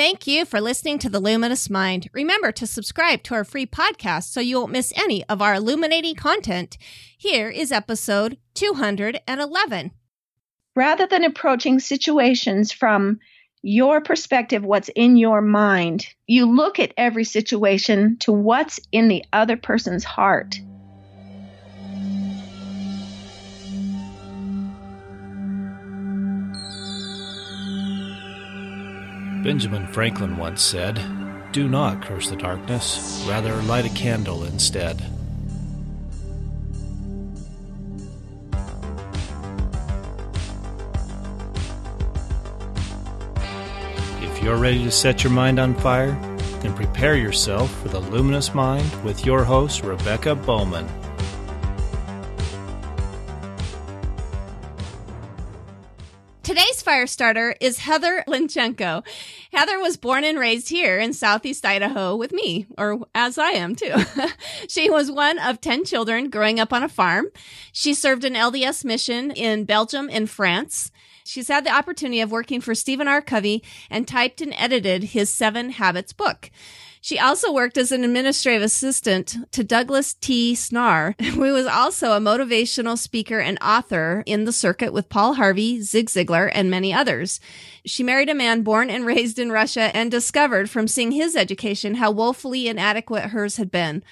[0.00, 2.08] Thank you for listening to The Luminous Mind.
[2.14, 6.14] Remember to subscribe to our free podcast so you won't miss any of our illuminating
[6.14, 6.78] content.
[7.18, 9.90] Here is episode 211.
[10.74, 13.20] Rather than approaching situations from
[13.60, 19.22] your perspective, what's in your mind, you look at every situation to what's in the
[19.34, 20.58] other person's heart.
[29.42, 31.00] Benjamin Franklin once said,
[31.52, 35.02] Do not curse the darkness, rather light a candle instead.
[44.20, 46.12] If you're ready to set your mind on fire,
[46.60, 50.86] then prepare yourself for the luminous mind with your host, Rebecca Bowman.
[56.50, 59.06] Today's fire starter is Heather Linchenko.
[59.52, 63.76] Heather was born and raised here in Southeast Idaho with me, or as I am
[63.76, 63.94] too.
[64.68, 67.26] she was one of 10 children growing up on a farm.
[67.70, 70.90] She served an LDS mission in Belgium and France.
[71.22, 73.22] She's had the opportunity of working for Stephen R.
[73.22, 76.50] Covey and typed and edited his Seven Habits book.
[77.02, 80.54] She also worked as an administrative assistant to Douglas T.
[80.54, 85.80] Snar, who was also a motivational speaker and author in the circuit with Paul Harvey,
[85.80, 87.40] Zig Ziglar, and many others.
[87.86, 91.94] She married a man born and raised in Russia and discovered from seeing his education
[91.94, 94.02] how woefully inadequate hers had been.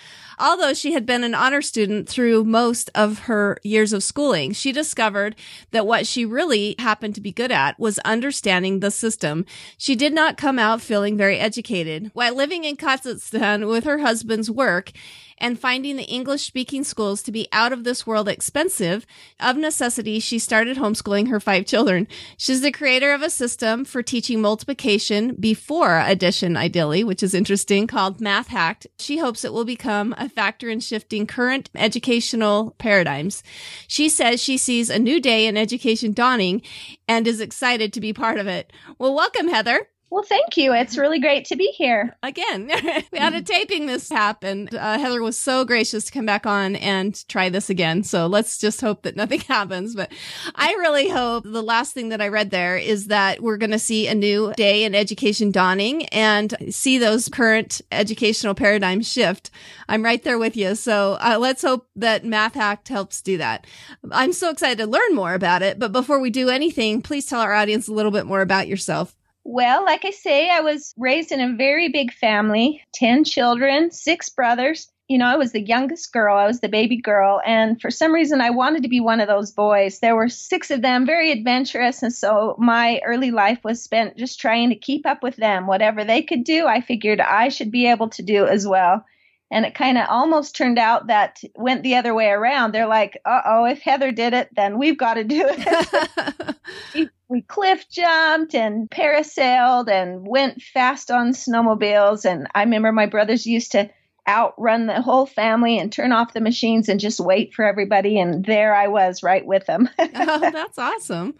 [0.40, 4.70] Although she had been an honor student through most of her years of schooling, she
[4.70, 5.34] discovered
[5.72, 9.44] that what she really happened to be good at was understanding the system.
[9.76, 12.10] She did not come out feeling very educated.
[12.14, 14.92] While living in Kazakhstan with her husband's work,
[15.38, 19.06] and finding the English speaking schools to be out of this world expensive,
[19.40, 22.06] of necessity, she started homeschooling her five children.
[22.36, 27.86] She's the creator of a system for teaching multiplication before addition, ideally, which is interesting,
[27.86, 28.86] called Math Hacked.
[28.98, 33.42] She hopes it will become a factor in shifting current educational paradigms.
[33.86, 36.62] She says she sees a new day in education dawning
[37.06, 38.72] and is excited to be part of it.
[38.98, 39.88] Well, welcome, Heather.
[40.10, 40.72] Well, thank you.
[40.72, 42.16] It's really great to be here.
[42.22, 42.66] Again,
[43.12, 44.68] we had a taping this happen.
[44.72, 48.02] Uh, Heather was so gracious to come back on and try this again.
[48.02, 49.94] So let's just hope that nothing happens.
[49.94, 50.10] But
[50.54, 53.78] I really hope the last thing that I read there is that we're going to
[53.78, 59.50] see a new day in education dawning and see those current educational paradigms shift.
[59.90, 60.74] I'm right there with you.
[60.74, 63.66] So uh, let's hope that Math Hacked helps do that.
[64.10, 65.78] I'm so excited to learn more about it.
[65.78, 69.14] But before we do anything, please tell our audience a little bit more about yourself.
[69.50, 74.28] Well, like I say, I was raised in a very big family 10 children, six
[74.28, 74.92] brothers.
[75.08, 77.40] You know, I was the youngest girl, I was the baby girl.
[77.46, 80.00] And for some reason, I wanted to be one of those boys.
[80.00, 82.02] There were six of them, very adventurous.
[82.02, 85.66] And so my early life was spent just trying to keep up with them.
[85.66, 89.02] Whatever they could do, I figured I should be able to do as well.
[89.50, 92.72] And it kind of almost turned out that went the other way around.
[92.72, 97.08] They're like, uh oh, if Heather did it, then we've got to do it.
[97.28, 102.24] we cliff jumped and parasailed and went fast on snowmobiles.
[102.24, 103.90] And I remember my brothers used to
[104.26, 108.18] outrun the whole family and turn off the machines and just wait for everybody.
[108.18, 109.88] And there I was right with them.
[109.98, 111.34] oh, that's awesome.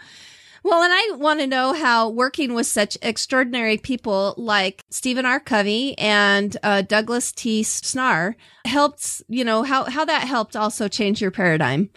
[0.65, 5.41] Well, and I want to know how working with such extraordinary people like Stephen R.
[5.41, 7.63] Covey and uh, Douglas T.
[7.63, 8.35] Snar
[8.65, 11.91] helped, you know, how, how that helped also change your paradigm.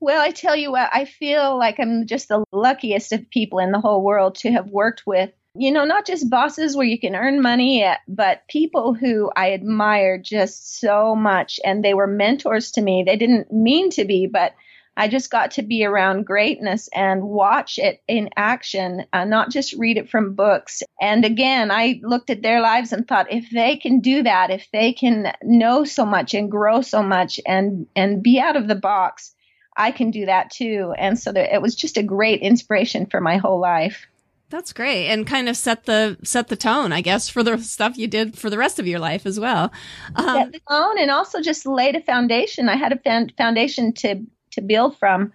[0.00, 3.72] Well, I tell you what, I feel like I'm just the luckiest of people in
[3.72, 5.30] the whole world to have worked with.
[5.54, 9.52] You know, not just bosses where you can earn money, eh, but people who I
[9.54, 11.58] admire just so much.
[11.64, 13.02] And they were mentors to me.
[13.04, 14.54] They didn't mean to be, but
[14.96, 19.72] I just got to be around greatness and watch it in action, uh, not just
[19.74, 20.82] read it from books.
[21.00, 24.68] And again, I looked at their lives and thought, if they can do that, if
[24.72, 28.76] they can know so much and grow so much and, and be out of the
[28.76, 29.34] box,
[29.78, 30.92] I can do that too.
[30.98, 34.06] And so there, it was just a great inspiration for my whole life.
[34.50, 37.98] That's great, and kind of set the set the tone, I guess, for the stuff
[37.98, 39.70] you did for the rest of your life as well.
[40.16, 42.70] Um, set the tone, and also just laid a foundation.
[42.70, 45.34] I had a foundation to to build from,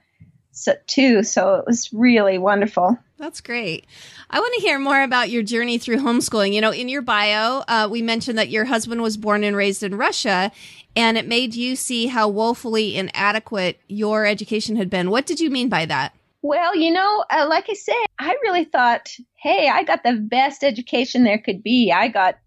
[0.53, 1.23] so, too.
[1.23, 2.97] So it was really wonderful.
[3.17, 3.85] That's great.
[4.29, 6.53] I want to hear more about your journey through homeschooling.
[6.53, 9.83] You know, in your bio, uh, we mentioned that your husband was born and raised
[9.83, 10.51] in Russia,
[10.95, 15.09] and it made you see how woefully inadequate your education had been.
[15.09, 16.13] What did you mean by that?
[16.41, 20.63] Well, you know, uh, like I say, I really thought, hey, I got the best
[20.63, 21.91] education there could be.
[21.91, 22.37] I got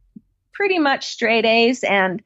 [0.52, 2.22] pretty much straight A's and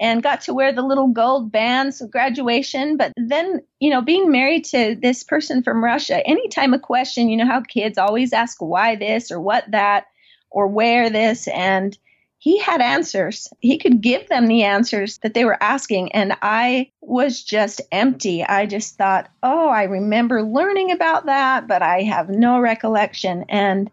[0.00, 2.96] and got to wear the little gold bands of graduation.
[2.96, 7.36] But then, you know, being married to this person from Russia, anytime a question, you
[7.36, 10.06] know how kids always ask why this or what that.
[10.50, 11.46] or wear this.
[11.46, 11.96] And
[12.38, 13.48] he had answers.
[13.60, 16.12] He could give them the answers that they were asking.
[16.12, 18.42] And I was just empty.
[18.42, 23.44] I just thought, oh, I remember learning about that, but I have no recollection.
[23.48, 23.90] And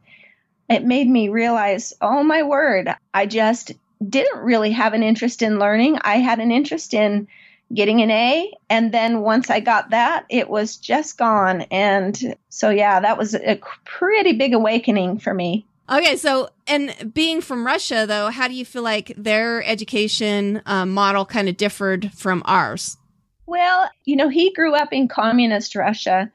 [0.70, 3.74] it made me realize, oh my word, I just
[4.08, 6.00] didn't really have an interest in learning.
[6.02, 7.28] I had an interest in
[7.74, 8.52] getting an A.
[8.70, 11.62] And then once I got that, it was just gone.
[11.64, 15.66] And so, yeah, that was a pretty big awakening for me.
[15.90, 20.92] Okay, so and being from Russia, though, how do you feel like their education um,
[20.92, 22.98] model kind of differed from ours?
[23.46, 26.30] Well, you know, he grew up in communist Russia,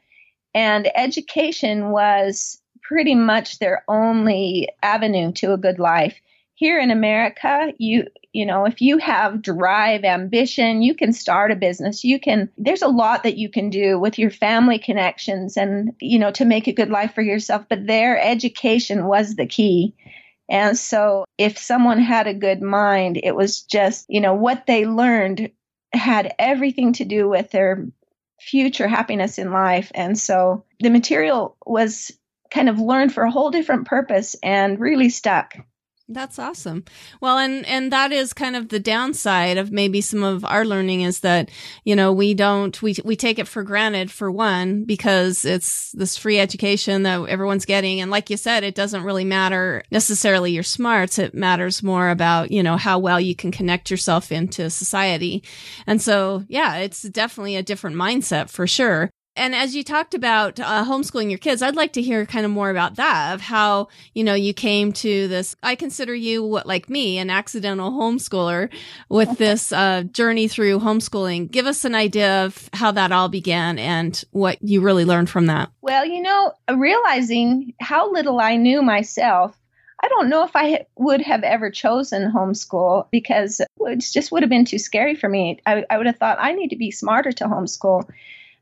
[0.55, 6.19] and education was pretty much their only avenue to a good life.
[6.63, 11.57] Here in America, you you know, if you have drive, ambition, you can start a
[11.57, 12.05] business.
[12.05, 16.21] You can there's a lot that you can do with your family connections and you
[16.21, 19.93] know to make a good life for yourself, but their education was the key.
[20.49, 24.87] And so if someone had a good mind, it was just, you know, what they
[24.87, 25.51] learned
[25.93, 27.89] had everything to do with their
[28.41, 29.91] future happiness in life.
[29.97, 32.13] And so the material was
[32.53, 35.57] kind of learned for a whole different purpose and really stuck.
[36.13, 36.85] That's awesome.
[37.21, 41.01] Well, and, and that is kind of the downside of maybe some of our learning
[41.01, 41.51] is that,
[41.85, 46.19] you know, we don't, we, we take it for granted for one, because it's this
[46.19, 48.01] free education that everyone's getting.
[48.01, 51.19] And like you said, it doesn't really matter necessarily your smarts.
[51.19, 55.43] It matters more about, you know, how well you can connect yourself into society.
[55.87, 59.11] And so, yeah, it's definitely a different mindset for sure.
[59.35, 62.51] And as you talked about uh, homeschooling your kids, I'd like to hear kind of
[62.51, 65.57] more about that of how, you know, you came to this.
[65.63, 68.69] I consider you, what, like me, an accidental homeschooler
[69.09, 71.51] with this uh, journey through homeschooling.
[71.51, 75.47] Give us an idea of how that all began and what you really learned from
[75.47, 75.71] that.
[75.81, 79.57] Well, you know, realizing how little I knew myself,
[80.03, 84.51] I don't know if I would have ever chosen homeschool because it just would have
[84.51, 85.61] been too scary for me.
[85.65, 88.11] I, I would have thought I need to be smarter to homeschool.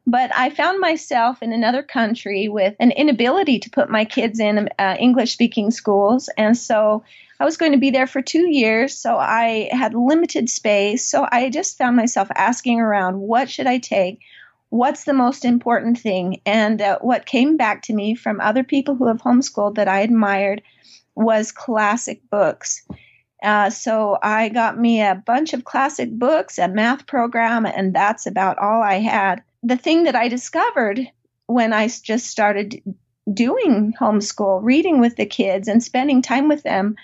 [0.07, 4.69] But I found myself in another country with an inability to put my kids in
[4.79, 6.29] uh, English speaking schools.
[6.37, 7.05] And so
[7.39, 8.97] I was going to be there for two years.
[8.97, 11.09] So I had limited space.
[11.09, 14.21] So I just found myself asking around, what should I take?
[14.71, 16.41] What's the most important thing?
[16.47, 20.01] And uh, what came back to me from other people who have homeschooled that I
[20.01, 20.63] admired
[21.15, 22.87] was classic books.
[23.43, 28.27] Uh, so I got me a bunch of classic books, a math program, and that's
[28.27, 31.01] about all I had the thing that I discovered
[31.47, 32.83] when I just started
[33.33, 36.97] doing homeschool, reading with the kids and spending time with them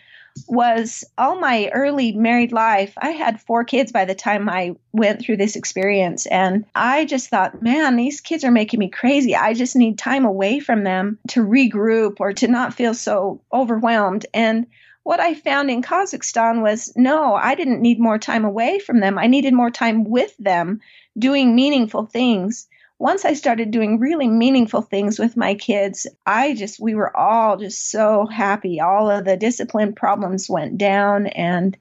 [0.49, 2.93] was all my early married life.
[2.99, 6.26] I had four kids by the time I went through this experience.
[6.26, 9.35] And I just thought, man, these kids are making me crazy.
[9.35, 14.26] I just need time away from them to regroup or to not feel so overwhelmed.
[14.35, 14.67] And
[15.05, 19.19] what I found in Kazakhstan was no, I didn't need more time away from them.
[19.19, 20.81] I needed more time with them
[21.18, 22.66] doing meaningful things.
[22.98, 27.56] Once I started doing really meaningful things with my kids, I just, we were all
[27.56, 28.80] just so happy.
[28.80, 31.76] All of the discipline problems went down and,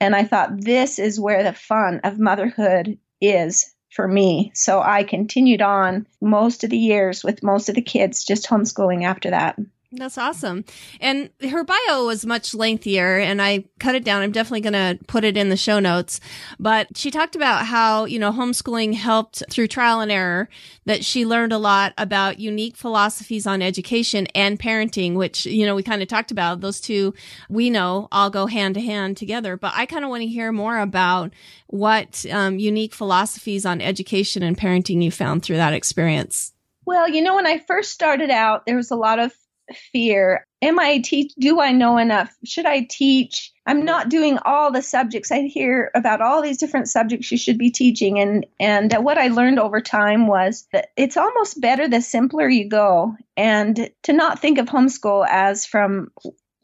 [0.00, 4.50] and I thought this is where the fun of motherhood is for me.
[4.54, 9.04] So I continued on most of the years with most of the kids, just homeschooling
[9.04, 9.58] after that.
[9.92, 10.64] That's awesome.
[11.00, 14.22] And her bio was much lengthier and I cut it down.
[14.22, 16.20] I'm definitely going to put it in the show notes.
[16.60, 20.48] But she talked about how, you know, homeschooling helped through trial and error,
[20.84, 25.74] that she learned a lot about unique philosophies on education and parenting, which, you know,
[25.74, 26.60] we kind of talked about.
[26.60, 27.12] Those two,
[27.48, 29.56] we know, all go hand to hand together.
[29.56, 31.32] But I kind of want to hear more about
[31.66, 36.52] what um, unique philosophies on education and parenting you found through that experience.
[36.86, 39.32] Well, you know, when I first started out, there was a lot of
[39.74, 40.46] fear.
[40.62, 41.32] Am I teach?
[41.38, 42.34] Do I know enough?
[42.44, 43.52] Should I teach?
[43.66, 45.30] I'm not doing all the subjects.
[45.30, 49.28] I hear about all these different subjects you should be teaching, and and what I
[49.28, 54.40] learned over time was that it's almost better the simpler you go, and to not
[54.40, 56.10] think of homeschool as from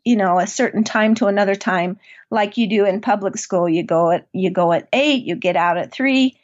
[0.04, 1.98] you know a certain time to another time
[2.30, 3.68] like you do in public school.
[3.68, 6.38] You go at you go at eight, you get out at three,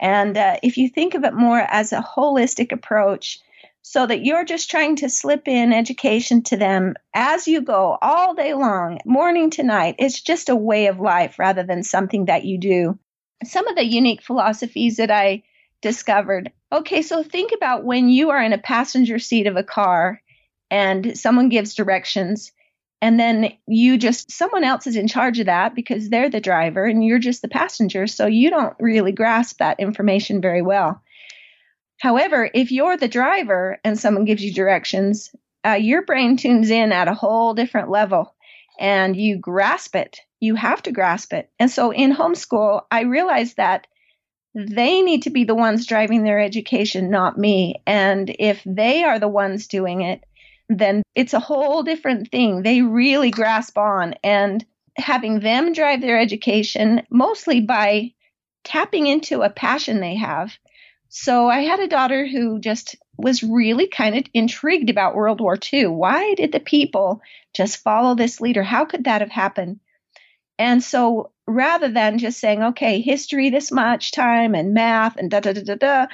[0.00, 3.40] and uh, if you think of it more as a holistic approach
[3.90, 8.34] so that you're just trying to slip in education to them as you go all
[8.34, 9.94] day long, morning to night.
[9.98, 12.98] It's just a way of life rather than something that you do.
[13.44, 15.42] Some of the unique philosophies that I
[15.80, 16.52] discovered.
[16.70, 20.20] Okay, so think about when you are in a passenger seat of a car
[20.70, 22.52] and someone gives directions
[23.00, 26.84] and then you just someone else is in charge of that because they're the driver
[26.84, 31.00] and you're just the passenger so you don't really grasp that information very well
[31.98, 35.30] However, if you're the driver and someone gives you directions,
[35.66, 38.34] uh, your brain tunes in at a whole different level.
[38.80, 40.20] and you grasp it.
[40.40, 41.50] You have to grasp it.
[41.58, 43.88] And so in homeschool, I realized that
[44.54, 47.82] they need to be the ones driving their education, not me.
[47.86, 50.24] And if they are the ones doing it,
[50.68, 52.62] then it's a whole different thing.
[52.62, 54.64] They really grasp on and
[54.96, 58.12] having them drive their education mostly by
[58.64, 60.52] tapping into a passion they have.
[61.08, 65.58] So I had a daughter who just was really kind of intrigued about World War
[65.72, 65.86] II.
[65.86, 67.22] Why did the people
[67.54, 68.62] just follow this leader?
[68.62, 69.80] How could that have happened?
[70.58, 75.40] And so rather than just saying, okay, history this much time and math and da
[75.40, 76.06] da da da da,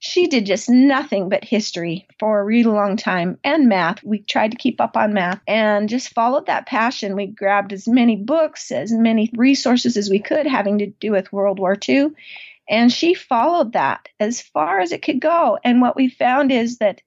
[0.00, 4.02] she did just nothing but history for a really long time and math.
[4.02, 7.14] We tried to keep up on math and just followed that passion.
[7.14, 11.32] We grabbed as many books, as many resources as we could having to do with
[11.32, 12.10] World War II.
[12.68, 15.58] And she followed that as far as it could go.
[15.64, 17.00] And what we found is that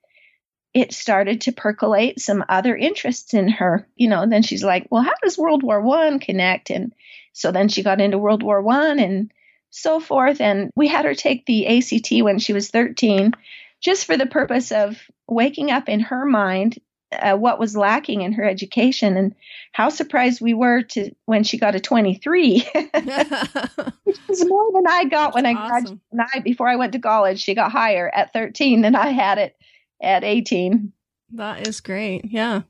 [0.74, 3.88] it started to percolate some other interests in her.
[3.96, 6.70] You know, then she's like, well, how does World War One connect?
[6.70, 6.94] And
[7.32, 9.32] so then she got into World War One and
[9.70, 10.42] so forth.
[10.42, 13.34] And we had her take the ACT when she was 13,
[13.82, 16.78] just for the purpose of waking up in her mind
[17.12, 19.18] uh, what was lacking in her education.
[19.18, 19.36] And
[19.72, 22.60] how surprised we were to when she got a 23
[24.04, 26.00] which was more than i got That's when i awesome.
[26.14, 26.44] graduated.
[26.46, 29.56] Before i went to college she got higher at 13 than i had it
[30.02, 30.94] at 18
[31.32, 32.24] that is great.
[32.26, 32.62] Yeah.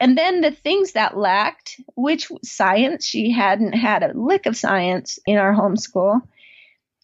[0.00, 5.18] And then the things that lacked which science she hadn't had a lick of science
[5.26, 6.22] in our homeschool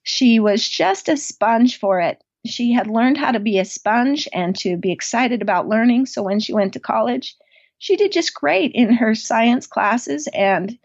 [0.03, 2.23] she was just a sponge for it.
[2.47, 6.07] She had learned how to be a sponge and to be excited about learning.
[6.07, 7.37] So when she went to college,
[7.79, 10.79] she did just great in her science classes and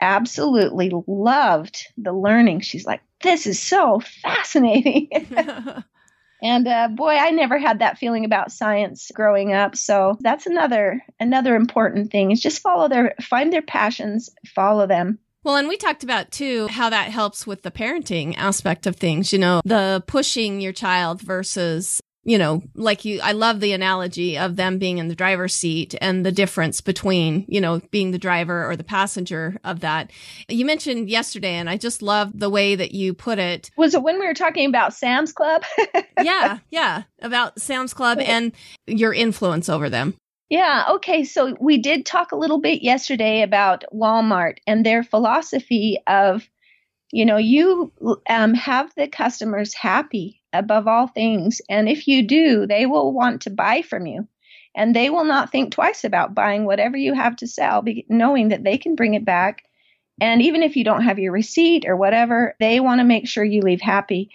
[0.00, 2.60] absolutely loved the learning.
[2.60, 5.08] She's like, this is so fascinating.
[6.42, 9.76] and uh, boy, I never had that feeling about science growing up.
[9.76, 15.18] So that's another another important thing is just follow their find their passions, follow them.
[15.44, 19.30] Well, and we talked about too how that helps with the parenting aspect of things,
[19.30, 24.38] you know, the pushing your child versus, you know, like you, I love the analogy
[24.38, 28.18] of them being in the driver's seat and the difference between, you know, being the
[28.18, 30.10] driver or the passenger of that.
[30.48, 33.70] You mentioned yesterday, and I just love the way that you put it.
[33.76, 35.62] Was it when we were talking about Sam's Club?
[36.22, 38.52] yeah, yeah, about Sam's Club and
[38.86, 40.14] your influence over them.
[40.54, 41.24] Yeah, okay.
[41.24, 46.48] So we did talk a little bit yesterday about Walmart and their philosophy of,
[47.10, 47.92] you know, you
[48.30, 51.60] um, have the customers happy above all things.
[51.68, 54.28] And if you do, they will want to buy from you.
[54.76, 58.62] And they will not think twice about buying whatever you have to sell, knowing that
[58.62, 59.64] they can bring it back.
[60.20, 63.42] And even if you don't have your receipt or whatever, they want to make sure
[63.42, 64.30] you leave happy.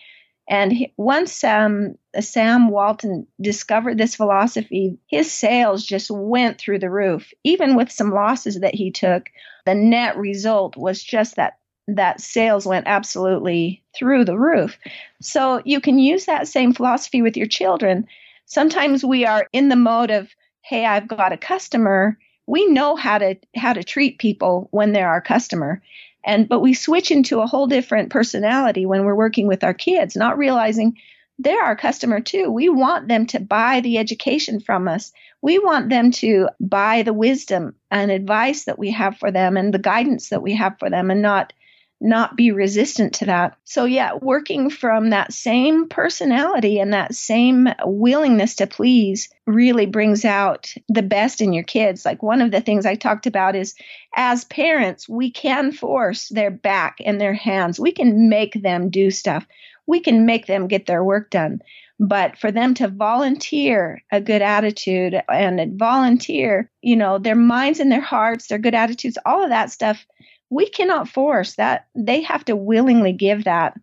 [0.49, 6.89] And he, once um, Sam Walton discovered this philosophy, his sales just went through the
[6.89, 7.31] roof.
[7.43, 9.29] Even with some losses that he took,
[9.65, 14.77] the net result was just that that sales went absolutely through the roof.
[15.21, 18.07] So you can use that same philosophy with your children.
[18.45, 20.29] Sometimes we are in the mode of,
[20.61, 25.09] "Hey, I've got a customer." We know how to how to treat people when they're
[25.09, 25.81] our customer.
[26.25, 30.15] And but we switch into a whole different personality when we're working with our kids,
[30.15, 30.97] not realizing
[31.39, 32.51] they're our customer too.
[32.51, 35.13] We want them to buy the education from us.
[35.41, 39.73] We want them to buy the wisdom and advice that we have for them and
[39.73, 41.53] the guidance that we have for them and not
[42.01, 43.57] not be resistant to that.
[43.65, 50.23] So, yeah, working from that same personality and that same willingness to please really brings
[50.23, 52.05] out the best in your kids.
[52.05, 53.75] Like, one of the things I talked about is
[54.15, 59.11] as parents, we can force their back and their hands, we can make them do
[59.11, 59.45] stuff,
[59.85, 61.61] we can make them get their work done.
[61.99, 67.91] But for them to volunteer a good attitude and volunteer, you know, their minds and
[67.91, 70.05] their hearts, their good attitudes, all of that stuff
[70.49, 71.87] we cannot force that.
[71.95, 73.79] They have to willingly give that.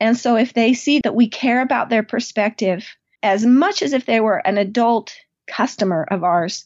[0.00, 2.86] And so if they see that we care about their perspective
[3.22, 5.14] as much as if they were an adult
[5.48, 6.64] customer of ours,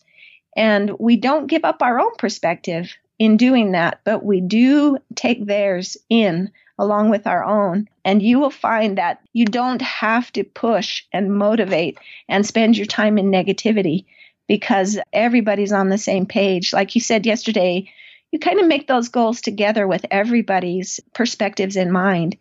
[0.55, 5.47] and we don't give up our own perspective in doing that, but we do take
[5.47, 7.89] theirs in along with our own.
[8.05, 11.99] And you will find that you don't have to push and motivate
[12.29, 14.05] and spend your time in negativity
[14.49, 16.73] because everybody's on the same page.
[16.73, 17.91] Like you said yesterday,
[18.33, 22.37] you kind of make those goals together with everybody's perspectives in mind.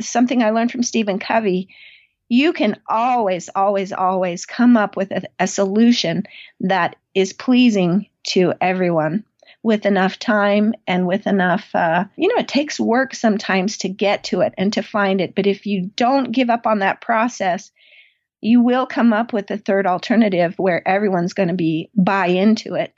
[0.00, 1.68] Something I learned from Stephen Covey
[2.28, 6.24] you can always, always, always come up with a, a, solution
[6.60, 9.24] that is pleasing to everyone
[9.62, 14.24] with enough time and with enough, uh, you know, it takes work sometimes to get
[14.24, 15.34] to it and to find it.
[15.34, 17.70] But if you don't give up on that process,
[18.40, 22.74] you will come up with a third alternative where everyone's going to be buy into
[22.74, 22.92] it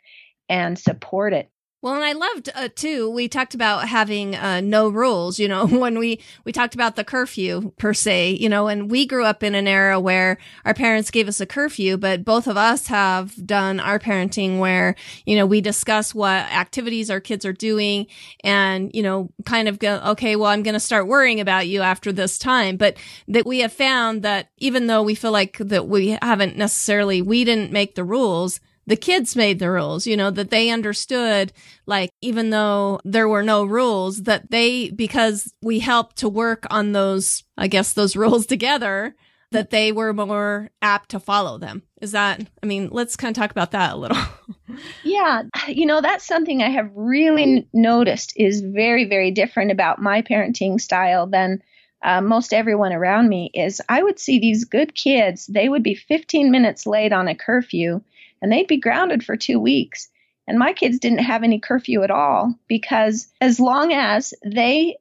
[0.48, 3.08] and support it Well, and I loved uh, too.
[3.08, 5.38] We talked about having uh, no rules.
[5.38, 8.32] You know, when we we talked about the curfew per se.
[8.32, 11.46] You know, and we grew up in an era where our parents gave us a
[11.46, 16.42] curfew, but both of us have done our parenting where you know we discuss what
[16.52, 18.08] activities our kids are doing,
[18.42, 21.82] and you know, kind of go, okay, well, I'm going to start worrying about you
[21.82, 22.76] after this time.
[22.76, 22.96] But
[23.28, 27.44] that we have found that even though we feel like that we haven't necessarily we
[27.44, 28.58] didn't make the rules
[28.88, 31.52] the kids made the rules, you know, that they understood,
[31.84, 36.92] like, even though there were no rules, that they, because we helped to work on
[36.92, 39.14] those, I guess, those rules together,
[39.50, 41.82] that they were more apt to follow them.
[42.00, 44.16] Is that, I mean, let's kind of talk about that a little.
[45.04, 45.42] yeah.
[45.66, 50.80] You know, that's something I have really noticed is very, very different about my parenting
[50.80, 51.62] style than
[52.02, 55.94] uh, most everyone around me is I would see these good kids, they would be
[55.94, 58.00] 15 minutes late on a curfew
[58.40, 60.08] and they'd be grounded for two weeks.
[60.46, 64.96] And my kids didn't have any curfew at all because as long as they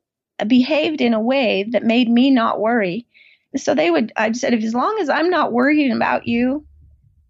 [0.46, 3.06] behaved in a way that made me not worry,
[3.56, 6.66] so they would, I said, if as long as I'm not worrying about you,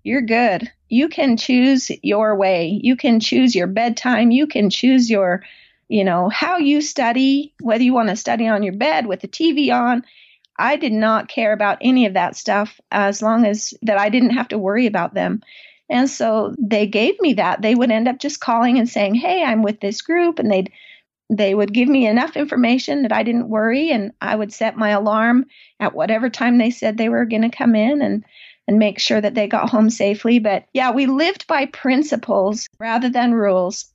[0.04, 0.72] you're good.
[0.90, 2.80] You can choose your way.
[2.82, 4.32] You can choose your bedtime.
[4.32, 5.44] You can choose your,
[5.88, 9.28] you know, how you study, whether you want to study on your bed with the
[9.28, 10.04] TV on.
[10.58, 14.32] I did not care about any of that stuff as long as that I didn't
[14.32, 15.44] have to worry about them.
[15.90, 17.62] And so they gave me that.
[17.62, 20.72] They would end up just calling and saying, "Hey, I'm with this group," and they'd
[21.30, 24.90] they would give me enough information that I didn't worry, and I would set my
[24.90, 25.46] alarm
[25.80, 28.24] at whatever time they said they were going to come in, and
[28.68, 30.40] and make sure that they got home safely.
[30.40, 33.86] But yeah, we lived by principles rather than rules.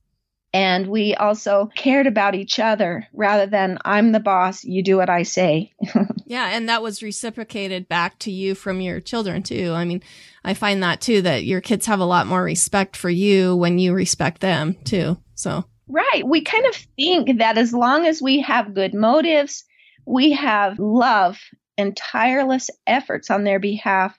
[0.55, 5.09] And we also cared about each other rather than I'm the boss, you do what
[5.09, 5.73] I say.
[6.27, 9.73] yeah, and that was reciprocated back to you from your children too.
[9.73, 10.03] I mean,
[10.45, 13.79] I find that too that your kids have a lot more respect for you when
[13.79, 15.17] you respect them too.
[15.37, 16.27] So, right.
[16.27, 19.65] We kind of think that as long as we have good motives,
[20.07, 21.41] we have love
[21.79, 24.19] and tireless efforts on their behalf,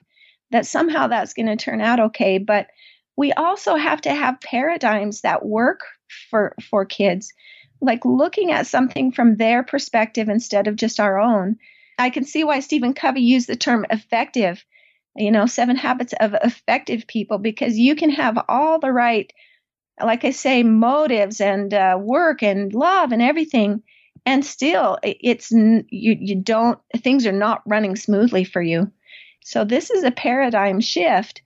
[0.50, 2.38] that somehow that's going to turn out okay.
[2.38, 2.66] But
[3.16, 5.80] we also have to have paradigms that work
[6.30, 7.32] for for kids.
[7.80, 11.56] Like looking at something from their perspective instead of just our own
[11.98, 14.64] i can see why stephen covey used the term effective
[15.16, 19.32] you know seven habits of effective people because you can have all the right
[20.02, 23.82] like i say motives and uh, work and love and everything
[24.26, 28.90] and still it's you you don't things are not running smoothly for you.
[29.42, 31.42] So this is a paradigm shift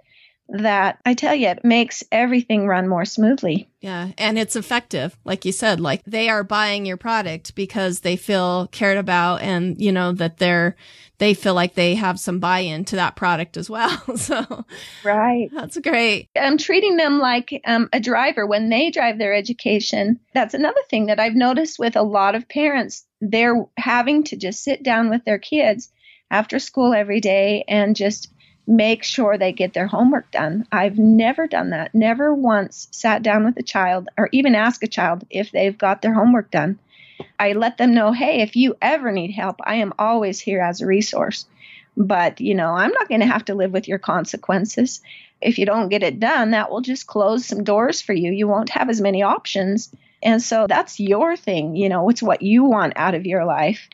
[0.48, 3.68] that I tell you, it makes everything run more smoothly.
[3.80, 4.12] Yeah.
[4.16, 5.16] And it's effective.
[5.24, 9.80] Like you said, like they are buying your product because they feel cared about and,
[9.80, 10.74] you know, that they're,
[11.18, 14.00] they feel like they have some buy in to that product as well.
[14.16, 14.64] so,
[15.04, 15.50] right.
[15.52, 16.30] That's great.
[16.34, 20.18] I'm treating them like um, a driver when they drive their education.
[20.32, 23.04] That's another thing that I've noticed with a lot of parents.
[23.20, 25.92] They're having to just sit down with their kids
[26.30, 28.32] after school every day and just
[28.68, 30.66] make sure they get their homework done.
[30.70, 31.94] I've never done that.
[31.94, 36.02] Never once sat down with a child or even ask a child if they've got
[36.02, 36.78] their homework done.
[37.40, 40.82] I let them know, hey, if you ever need help, I am always here as
[40.82, 41.46] a resource.
[41.96, 45.00] But, you know, I'm not going to have to live with your consequences.
[45.40, 48.30] If you don't get it done, that will just close some doors for you.
[48.30, 49.90] You won't have as many options.
[50.22, 51.74] And so that's your thing.
[51.74, 53.88] You know, it's what you want out of your life.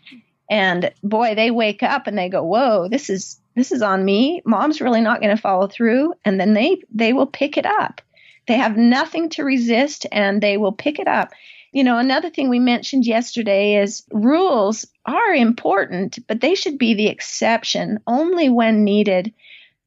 [0.50, 4.42] And boy, they wake up and they go, whoa, this is this is on me.
[4.44, 6.14] Mom's really not going to follow through.
[6.24, 8.00] And then they, they will pick it up.
[8.46, 11.32] They have nothing to resist and they will pick it up.
[11.72, 16.94] You know, another thing we mentioned yesterday is rules are important, but they should be
[16.94, 19.32] the exception only when needed.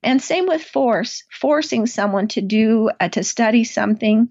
[0.03, 4.29] And same with force, forcing someone to do, uh, to study something,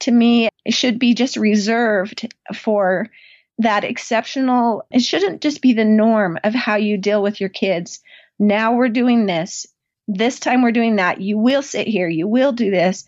[0.00, 3.10] to me, should be just reserved for
[3.58, 4.86] that exceptional.
[4.90, 8.00] It shouldn't just be the norm of how you deal with your kids.
[8.42, 9.68] Now we're doing this.
[10.08, 11.20] This time we're doing that.
[11.20, 12.08] You will sit here.
[12.08, 13.06] You will do this.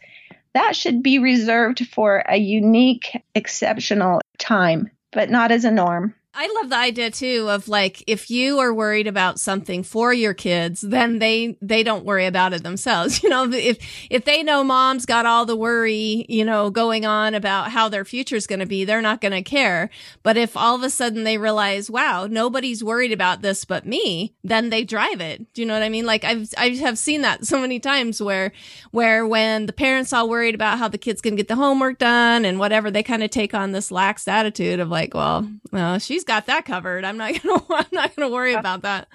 [0.53, 6.15] That should be reserved for a unique, exceptional time, but not as a norm.
[6.37, 10.35] I love the idea too of like if you are worried about something for your
[10.35, 13.23] kids, then they they don't worry about it themselves.
[13.25, 13.79] You know, if
[14.11, 18.05] if they know mom's got all the worry, you know, going on about how their
[18.05, 19.89] future is going to be, they're not going to care.
[20.23, 24.35] But if all of a sudden they realize, wow, nobody's worried about this but me,
[24.45, 25.55] then they drive it.
[25.55, 26.05] Do you know what I mean?
[26.05, 28.53] Like I've I have seen that so many times where
[28.91, 32.45] where when the parents all worried about how the kids can get the homework done
[32.45, 36.24] and whatever, they kind of take on this lax attitude of like, well, well, she's
[36.25, 37.05] got that covered.
[37.05, 39.09] I'm not gonna I'm not gonna worry about that.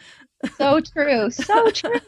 [0.58, 1.30] So true.
[1.32, 2.00] So true.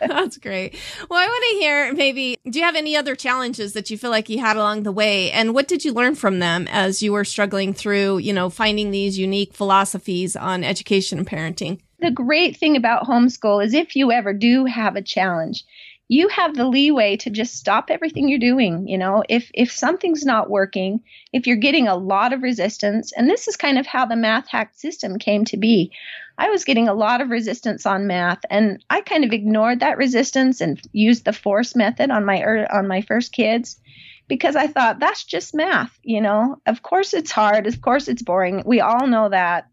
[0.00, 0.74] That's great.
[1.08, 4.10] Well, I want to hear maybe, do you have any other challenges that you feel
[4.10, 5.30] like you had along the way?
[5.30, 8.90] And what did you learn from them as you were struggling through, you know, finding
[8.90, 11.80] these unique philosophies on education and parenting?
[12.00, 15.64] The great thing about homeschool is if you ever do have a challenge,
[16.08, 19.22] you have the leeway to just stop everything you're doing you know?
[19.28, 21.00] If if something's not working
[21.32, 24.48] if you're getting a lot of resistance and this is kind of how the math
[24.48, 25.92] hack system came to be.
[26.38, 29.98] I was getting a lot of resistance on math and i kind of ignored that
[29.98, 33.78] resistance and used the force method on my on my first kids
[34.28, 36.56] because i thought that's just math you know?
[36.66, 39.68] Of course it's hard of course it's boring we all know that.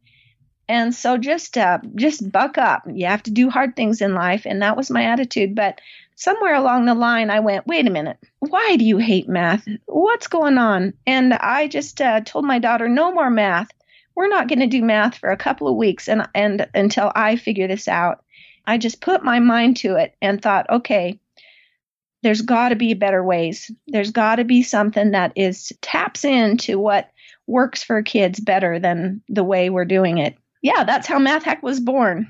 [0.67, 2.83] And so just uh, just buck up.
[2.87, 5.81] You have to do hard things in life and that was my attitude but
[6.19, 9.65] somewhere along the line, I went, wait a minute, why do you hate math?
[9.86, 10.93] What's going on?
[11.08, 13.71] And I just uh, told my daughter, no more math.
[14.15, 17.38] We're not going to do math for a couple of weeks and, and until I
[17.38, 18.23] figure this out.
[18.67, 21.19] I just put my mind to it and thought, okay,
[22.21, 23.71] there's got to be better ways.
[23.88, 27.10] There's got to be something that is taps into what
[27.47, 30.36] works for kids better than the way we're doing it.
[30.62, 32.29] Yeah, that's how Math Hack was born.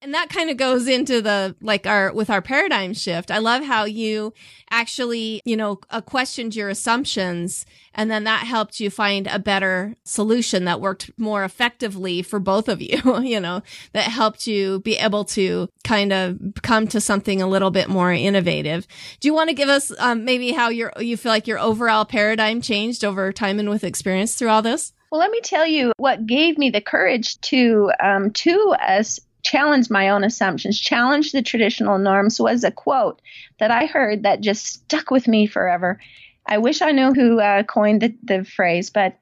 [0.00, 3.30] And that kind of goes into the like our with our paradigm shift.
[3.30, 4.32] I love how you
[4.70, 7.66] actually, you know, uh, questioned your assumptions
[7.98, 12.68] and then that helped you find a better solution that worked more effectively for both
[12.68, 13.60] of you, you know,
[13.92, 18.12] that helped you be able to kind of come to something a little bit more
[18.12, 18.86] innovative.
[19.18, 22.04] Do you want to give us um, maybe how your you feel like your overall
[22.04, 24.92] paradigm changed over time and with experience through all this?
[25.10, 29.88] Well, let me tell you what gave me the courage to um, to us challenge
[29.88, 33.22] my own assumptions, challenge the traditional norms was a quote
[33.58, 35.98] that I heard that just stuck with me forever.
[36.46, 39.18] I wish I knew who uh, coined the, the, phrase, but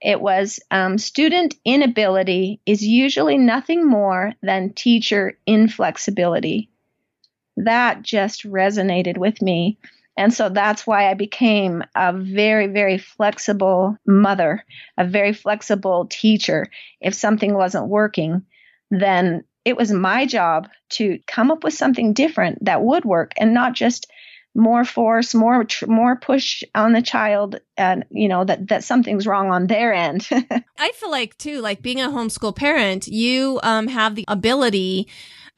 [0.00, 6.70] it was um, student inability is usually nothing more than teacher inflexibility.
[7.58, 9.78] That just resonated with me.
[10.16, 14.64] And so that's why I became a very, very flexible mother,
[14.96, 16.66] a very flexible teacher.
[17.02, 18.46] If something wasn't working,
[18.90, 23.52] then it was my job to come up with something different that would work and
[23.52, 24.06] not just
[24.54, 29.26] more force, more tr- more push on the child, and you know that that something's
[29.26, 30.26] wrong on their end.
[30.78, 35.08] I feel like too, like being a homeschool parent, you um, have the ability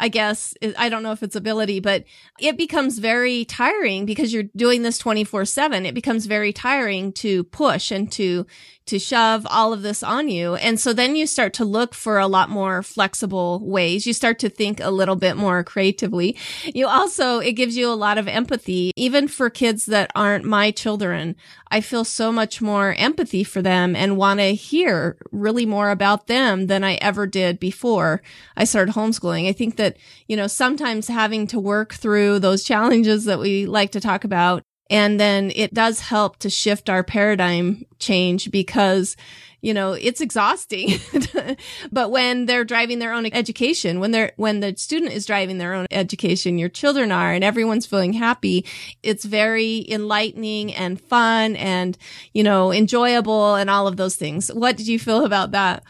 [0.01, 2.05] I guess I don't know if it's ability, but
[2.39, 5.85] it becomes very tiring because you're doing this 24 seven.
[5.85, 8.47] It becomes very tiring to push and to,
[8.89, 10.57] to shove all of this on you.
[10.57, 14.07] And so then you start to look for a lot more flexible ways.
[14.07, 16.37] You start to think a little bit more creatively.
[16.75, 20.71] You also, it gives you a lot of empathy, even for kids that aren't my
[20.71, 21.37] children.
[21.71, 26.27] I feel so much more empathy for them and want to hear really more about
[26.27, 28.23] them than I ever did before
[28.57, 29.49] I started homeschooling.
[29.49, 29.97] I think that,
[30.27, 34.63] you know, sometimes having to work through those challenges that we like to talk about
[34.91, 39.17] and then it does help to shift our paradigm change because
[39.61, 41.01] you know, it's exhausting.
[41.93, 45.75] but when they're driving their own education, when they're, when the student is driving their
[45.75, 48.65] own education, your children are and everyone's feeling happy,
[49.03, 51.99] it's very enlightening and fun and,
[52.33, 54.49] you know, enjoyable and all of those things.
[54.49, 55.83] What did you feel about that?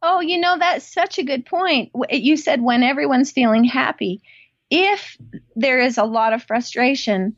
[0.00, 1.90] Oh, you know, that's such a good point.
[2.10, 4.22] You said when everyone's feeling happy.
[4.70, 5.16] If
[5.56, 7.34] there is a lot of frustration,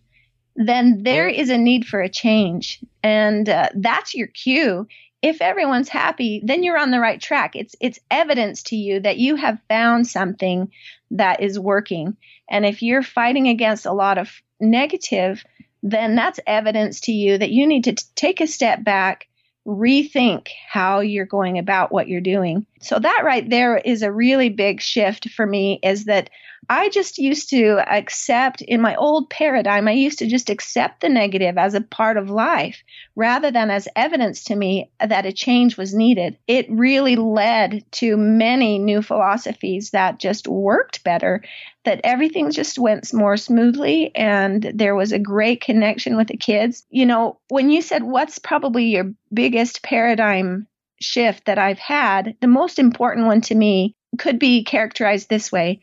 [0.66, 2.80] then there is a need for a change.
[3.02, 4.86] And uh, that's your cue
[5.22, 7.54] if everyone's happy, then you're on the right track.
[7.54, 10.70] It's it's evidence to you that you have found something
[11.10, 12.16] that is working.
[12.48, 15.44] And if you're fighting against a lot of negative,
[15.82, 19.26] then that's evidence to you that you need to t- take a step back,
[19.66, 22.66] rethink how you're going about what you're doing.
[22.80, 26.30] So that right there is a really big shift for me is that
[26.70, 31.08] I just used to accept in my old paradigm, I used to just accept the
[31.08, 32.84] negative as a part of life
[33.16, 36.38] rather than as evidence to me that a change was needed.
[36.46, 41.42] It really led to many new philosophies that just worked better,
[41.84, 46.86] that everything just went more smoothly and there was a great connection with the kids.
[46.88, 50.68] You know, when you said what's probably your biggest paradigm
[51.00, 55.80] shift that I've had, the most important one to me could be characterized this way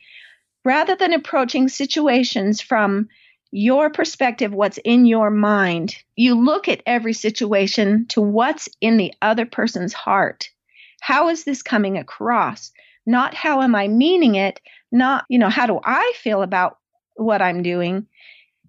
[0.68, 3.08] rather than approaching situations from
[3.52, 9.14] your perspective, what's in your mind, you look at every situation to what's in the
[9.22, 10.50] other person's heart.
[11.00, 12.74] How is this coming across?
[13.06, 14.60] Not how am I meaning it?
[14.92, 16.80] Not, you know, how do I feel about
[17.16, 18.06] what I'm doing?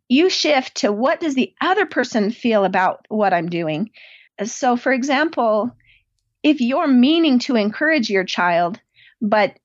[0.09, 3.91] You shift to what does the other person feel about what I'm doing?
[4.45, 5.75] So, for example,
[6.45, 8.81] if you're meaning to encourage your child,
[9.21, 9.59] but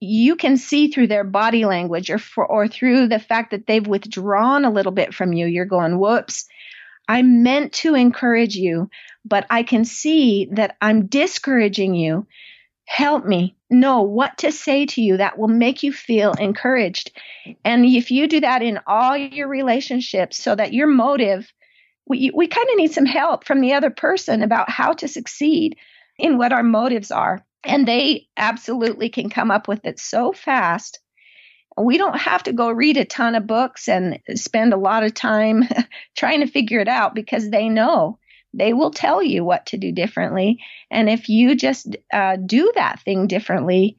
[0.00, 3.86] you can see through their body language or for, or through the fact that they've
[3.86, 6.46] withdrawn a little bit from you you're going whoops.
[7.08, 8.90] I meant to encourage you
[9.24, 12.26] but i can see that i'm discouraging you.
[12.86, 13.56] Help me.
[13.70, 17.12] Know what to say to you that will make you feel encouraged.
[17.64, 21.50] And if you do that in all your relationships so that your motive
[22.06, 25.76] we, we kind of need some help from the other person about how to succeed
[26.18, 31.00] in what our motives are and they absolutely can come up with it so fast.
[31.76, 35.14] We don't have to go read a ton of books and spend a lot of
[35.14, 35.64] time
[36.16, 38.18] trying to figure it out because they know.
[38.52, 40.60] They will tell you what to do differently.
[40.90, 43.98] And if you just uh, do that thing differently,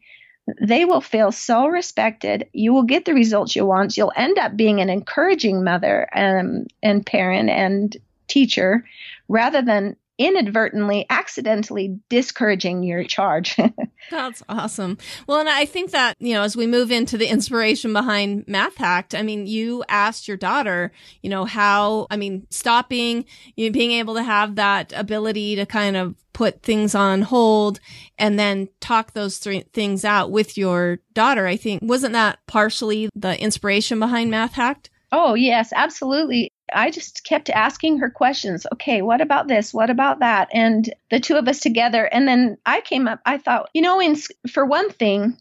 [0.62, 2.47] they will feel so respected.
[2.54, 3.97] You will get the results you want.
[3.97, 7.95] You'll end up being an encouraging mother um, and parent and
[8.28, 8.86] teacher
[9.28, 13.58] rather than inadvertently, accidentally discouraging your charge.
[14.12, 14.97] That's awesome.
[15.28, 18.78] Well, and I think that, you know, as we move into the inspiration behind Math
[18.78, 23.25] Hacked, I mean, you asked your daughter, you know, how, I mean, stopping,
[23.56, 27.80] you know, being able to have that ability to kind of put things on hold
[28.17, 31.47] and then talk those three things out with your daughter.
[31.47, 34.89] I think, wasn't that partially the inspiration behind Math Hacked?
[35.12, 36.51] Oh, yes, absolutely.
[36.73, 38.65] I just kept asking her questions.
[38.73, 39.73] Okay, what about this?
[39.73, 40.49] What about that?
[40.51, 42.06] And the two of us together.
[42.06, 44.15] And then I came up, I thought, you know, in,
[44.51, 45.38] for one thing,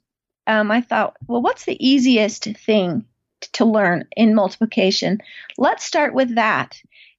[0.46, 3.06] um, I thought, well, what's the easiest thing
[3.54, 5.20] to learn in multiplication?
[5.56, 6.76] Let's start with that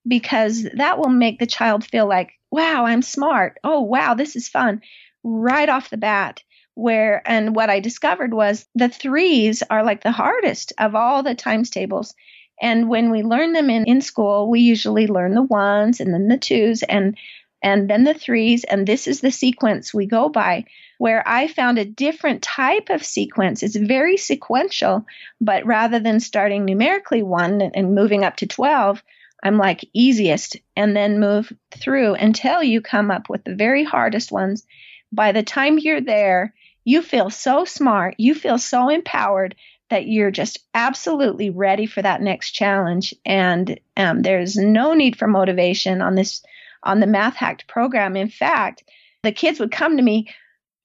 [0.08, 3.58] because that will make the child feel like, wow, I'm smart.
[3.63, 4.82] Oh, wow, this is fun
[5.24, 6.44] right off the bat.
[6.76, 11.34] Where, and what I discovered was the threes are like the hardest of all the
[11.34, 12.13] times tables
[12.62, 16.28] and when we learn them in, in school, we usually learn the ones and then
[16.28, 17.18] the twos and
[17.62, 18.63] and then the threes.
[18.63, 20.65] And this is the sequence we go by.
[20.98, 23.63] Where I found a different type of sequence.
[23.63, 25.06] It's very sequential,
[25.41, 29.04] but rather than starting numerically one and moving up to 12,
[29.44, 34.32] I'm like easiest and then move through until you come up with the very hardest
[34.32, 34.65] ones.
[35.12, 36.54] By the time you're there,
[36.86, 39.56] you feel so smart, you feel so empowered
[39.89, 43.13] that you're just absolutely ready for that next challenge.
[43.26, 46.43] And um, there's no need for motivation on this
[46.84, 48.15] on the Math Hacked program.
[48.15, 48.84] In fact,
[49.24, 50.30] the kids would come to me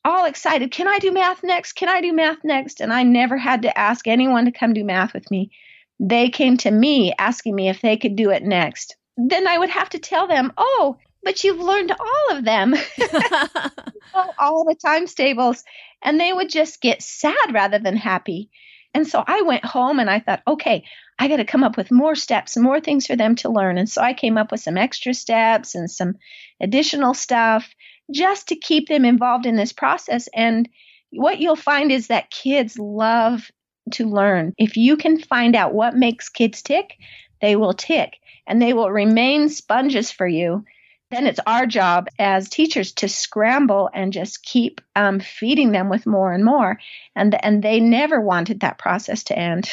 [0.04, 0.70] all excited.
[0.70, 1.74] Can I do math next?
[1.74, 2.80] Can I do math next?
[2.80, 5.50] And I never had to ask anyone to come do math with me.
[5.98, 8.96] They came to me asking me if they could do it next.
[9.18, 12.74] Then I would have to tell them, oh, but you've learned all of them,
[14.38, 15.62] all the times tables.
[16.02, 18.50] And they would just get sad rather than happy.
[18.94, 20.84] And so I went home and I thought, okay,
[21.18, 23.78] I got to come up with more steps, more things for them to learn.
[23.78, 26.14] And so I came up with some extra steps and some
[26.60, 27.72] additional stuff
[28.12, 30.28] just to keep them involved in this process.
[30.34, 30.68] And
[31.10, 33.50] what you'll find is that kids love
[33.92, 34.54] to learn.
[34.58, 36.96] If you can find out what makes kids tick,
[37.40, 40.64] they will tick and they will remain sponges for you
[41.10, 46.06] then it's our job as teachers to scramble and just keep um, feeding them with
[46.06, 46.78] more and more.
[47.16, 49.70] And, and they never wanted that process to end.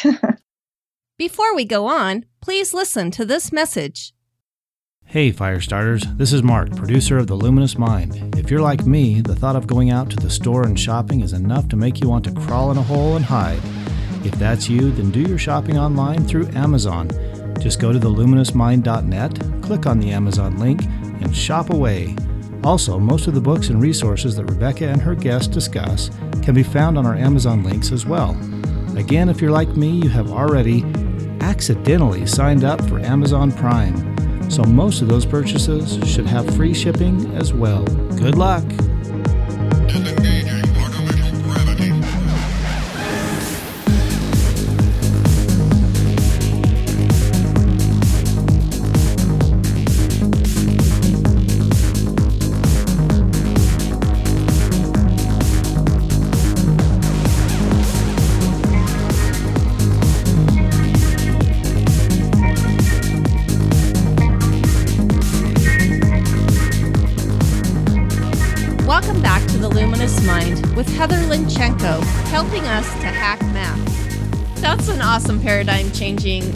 [1.18, 4.14] Before we go on, please listen to this message.
[5.06, 8.36] Hey, fire starters, this is Mark, producer of The Luminous Mind.
[8.36, 11.32] If you're like me, the thought of going out to the store and shopping is
[11.32, 13.62] enough to make you want to crawl in a hole and hide.
[14.26, 17.10] If that's you, then do your shopping online through Amazon.
[17.62, 20.82] Just go to theluminousmind.net, click on the Amazon link,
[21.22, 22.16] and shop away.
[22.64, 26.10] Also, most of the books and resources that Rebecca and her guests discuss
[26.42, 28.32] can be found on our Amazon links as well.
[28.98, 30.84] Again, if you're like me, you have already
[31.42, 37.32] accidentally signed up for Amazon Prime, so most of those purchases should have free shipping
[37.36, 37.84] as well.
[38.18, 38.64] Good luck!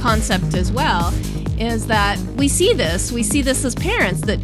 [0.01, 1.13] Concept as well.
[1.57, 4.39] Is that we see this, we see this as parents that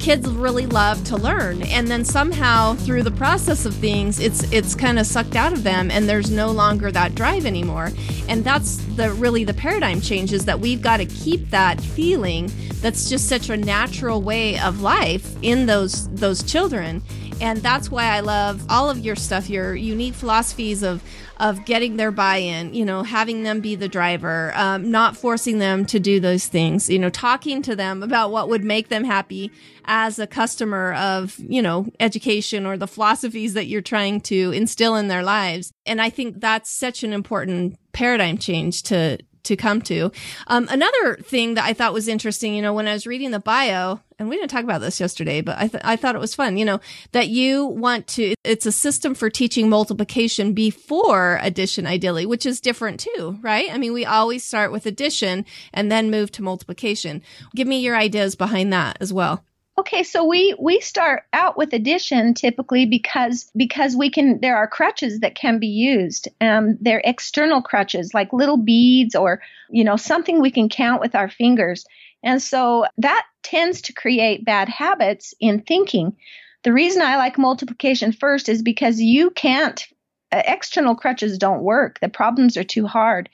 [0.00, 4.74] kids really love to learn and then somehow through the process of things it's it's
[4.74, 7.90] kind of sucked out of them and there's no longer that drive anymore
[8.26, 12.50] and that's the really the paradigm change is that we've got to keep that feeling
[12.80, 17.02] that's just such a natural way of life in those those children
[17.40, 21.02] And that's why I love all of your stuff, your unique philosophies of
[21.38, 25.86] of getting their buy-in, you know, having them be the driver, um, not forcing them
[25.86, 29.50] to do those things, you know, talking to them about what would make them happy
[29.86, 34.94] as a customer of, you know, education or the philosophies that you're trying to instill
[34.96, 35.72] in their lives.
[35.86, 40.10] And I think that's such an important paradigm change to to come to.
[40.46, 43.40] Um, another thing that I thought was interesting, you know, when I was reading the
[43.40, 46.34] bio, and we didn't talk about this yesterday, but I, th- I thought it was
[46.34, 46.80] fun, you know,
[47.12, 52.60] that you want to, it's a system for teaching multiplication before addition, ideally, which is
[52.60, 53.72] different too, right?
[53.72, 57.22] I mean, we always start with addition and then move to multiplication.
[57.54, 59.44] Give me your ideas behind that as well.
[59.80, 64.66] Okay, so we we start out with addition typically because because we can there are
[64.68, 66.28] crutches that can be used.
[66.38, 69.40] Um, they're external crutches like little beads or
[69.70, 71.86] you know something we can count with our fingers,
[72.22, 76.14] and so that tends to create bad habits in thinking.
[76.62, 79.82] The reason I like multiplication first is because you can't
[80.30, 81.98] uh, external crutches don't work.
[82.00, 83.30] The problems are too hard.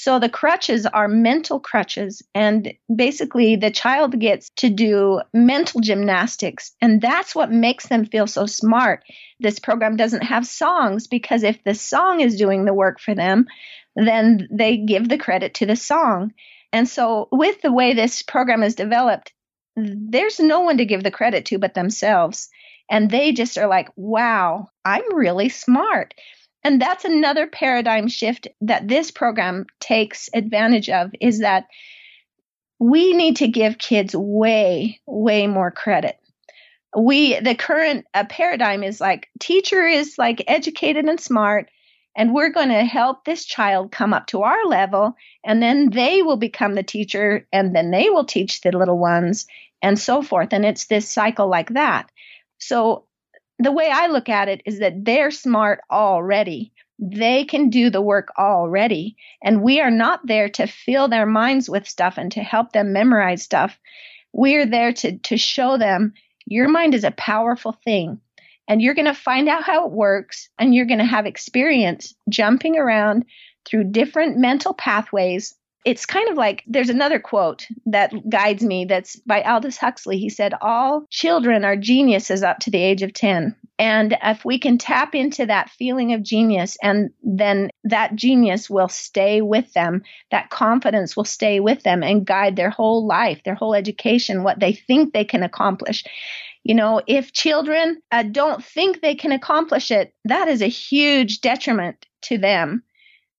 [0.00, 2.22] So the crutches are mental crutches.
[2.32, 6.70] And basically, the child gets to do mental gymnastics.
[6.80, 9.02] And that's what makes them feel so smart.
[9.40, 13.46] This program doesn't have songs because if the song is doing the work for them,
[13.96, 16.32] then they give the credit to the song.
[16.72, 19.32] And so, with the way this program is developed,
[19.74, 22.50] there's no one to give the credit to but themselves.
[22.88, 26.14] And they just are like, wow, I'm really smart.
[26.64, 31.66] And that's another paradigm shift that this program takes advantage of is that
[32.78, 36.18] we need to give kids way, way more credit.
[36.96, 41.68] We, the current uh, paradigm is like teacher is like educated and smart,
[42.16, 46.22] and we're going to help this child come up to our level, and then they
[46.22, 49.46] will become the teacher, and then they will teach the little ones,
[49.82, 50.52] and so forth.
[50.52, 52.10] And it's this cycle like that.
[52.58, 53.04] So
[53.58, 56.72] the way I look at it is that they're smart already.
[56.98, 59.16] They can do the work already.
[59.42, 62.92] And we are not there to fill their minds with stuff and to help them
[62.92, 63.78] memorize stuff.
[64.32, 66.14] We're there to, to show them
[66.46, 68.20] your mind is a powerful thing.
[68.68, 72.14] And you're going to find out how it works and you're going to have experience
[72.28, 73.24] jumping around
[73.64, 75.54] through different mental pathways
[75.88, 80.18] it's kind of like there's another quote that guides me that's by Aldous Huxley.
[80.18, 83.56] He said, All children are geniuses up to the age of 10.
[83.78, 88.90] And if we can tap into that feeling of genius, and then that genius will
[88.90, 93.54] stay with them, that confidence will stay with them and guide their whole life, their
[93.54, 96.04] whole education, what they think they can accomplish.
[96.64, 101.40] You know, if children uh, don't think they can accomplish it, that is a huge
[101.40, 102.82] detriment to them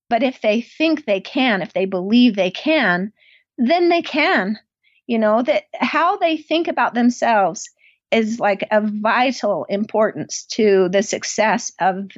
[0.09, 3.13] but if they think they can, if they believe they can,
[3.57, 4.59] then they can.
[5.07, 7.69] You know, that how they think about themselves
[8.11, 12.09] is like a vital importance to the success of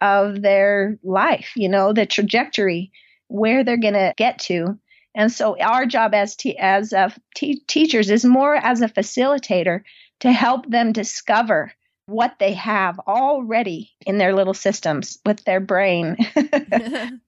[0.00, 2.92] of their life, you know, the trajectory
[3.28, 4.78] where they're going to get to.
[5.14, 9.80] And so our job as t- as uh, teachers is more as a facilitator
[10.20, 11.72] to help them discover
[12.04, 16.16] what they have already in their little systems with their brain.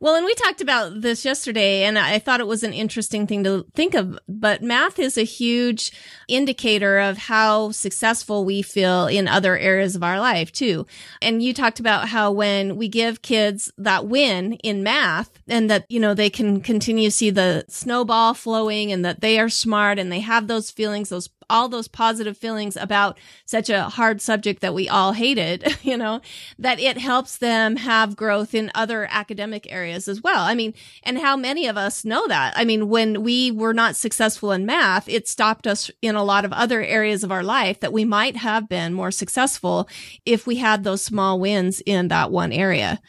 [0.00, 3.44] Well, and we talked about this yesterday, and I thought it was an interesting thing
[3.44, 4.18] to think of.
[4.28, 5.92] But math is a huge
[6.28, 10.86] indicator of how successful we feel in other areas of our life, too.
[11.22, 15.86] And you talked about how when we give kids that win in math and that,
[15.88, 19.98] you know, they can continue to see the snowball flowing and that they are smart
[19.98, 24.60] and they have those feelings, those all those positive feelings about such a hard subject
[24.62, 26.20] that we all hated, you know,
[26.58, 30.44] that it helps them have growth in other academic areas as well.
[30.44, 32.52] I mean, and how many of us know that?
[32.56, 36.44] I mean, when we were not successful in math, it stopped us in a lot
[36.44, 39.88] of other areas of our life that we might have been more successful
[40.24, 43.00] if we had those small wins in that one area.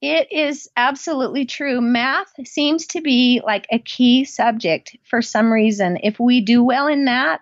[0.00, 1.80] It is absolutely true.
[1.80, 5.98] Math seems to be like a key subject for some reason.
[6.02, 7.40] If we do well in that,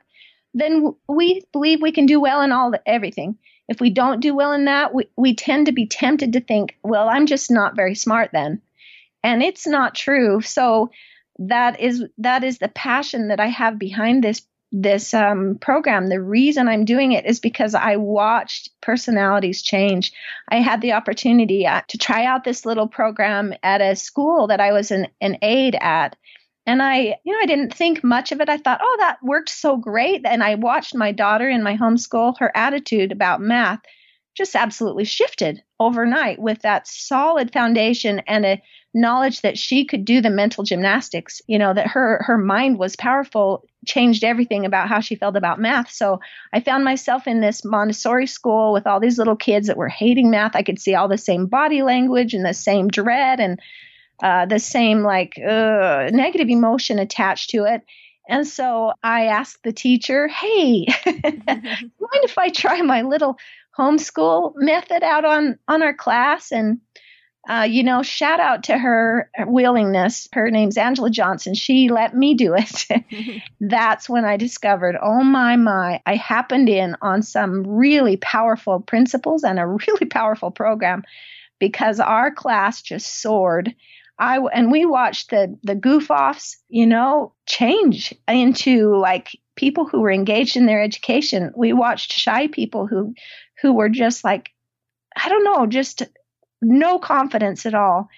[0.54, 3.36] then we believe we can do well in all the, everything.
[3.68, 6.77] If we don't do well in that, we, we tend to be tempted to think,
[6.83, 8.61] well, I'm just not very smart then.
[9.22, 10.40] And it's not true.
[10.40, 10.90] So
[11.38, 14.42] that is that is the passion that I have behind this
[14.73, 16.08] this um, program.
[16.08, 20.13] The reason I'm doing it is because I watched personalities change.
[20.48, 24.60] I had the opportunity uh, to try out this little program at a school that
[24.60, 26.17] I was an, an aide at.
[26.67, 28.48] And I, you know, I didn't think much of it.
[28.48, 30.25] I thought, oh, that worked so great.
[30.25, 33.81] And I watched my daughter in my homeschool, her attitude about math
[34.35, 38.63] just absolutely shifted overnight with that solid foundation and a
[38.94, 42.96] knowledge that she could do the mental gymnastics, you know, that her her mind was
[42.96, 45.90] powerful changed everything about how she felt about math.
[45.90, 46.21] So
[46.52, 50.31] I found myself in this Montessori school with all these little kids that were hating
[50.31, 50.54] math.
[50.54, 53.60] I could see all the same body language and the same dread and
[54.23, 57.83] uh, the same like uh, negative emotion attached to it.
[58.29, 63.37] And so I asked the teacher, "Hey, mind if I try my little
[63.77, 66.81] homeschool method out on on our class?" And
[67.48, 70.29] uh, you know, shout out to her willingness.
[70.33, 71.54] Her name's Angela Johnson.
[71.54, 72.87] She let me do it.
[73.60, 79.42] That's when I discovered, oh my, my, I happened in on some really powerful principles
[79.42, 81.02] and a really powerful program
[81.58, 83.75] because our class just soared.
[84.23, 90.00] I and we watched the the goof offs, you know, change into like people who
[90.00, 91.52] were engaged in their education.
[91.56, 93.14] We watched shy people who
[93.60, 94.50] who were just like
[95.16, 96.04] I don't know, just
[96.62, 98.08] no confidence at all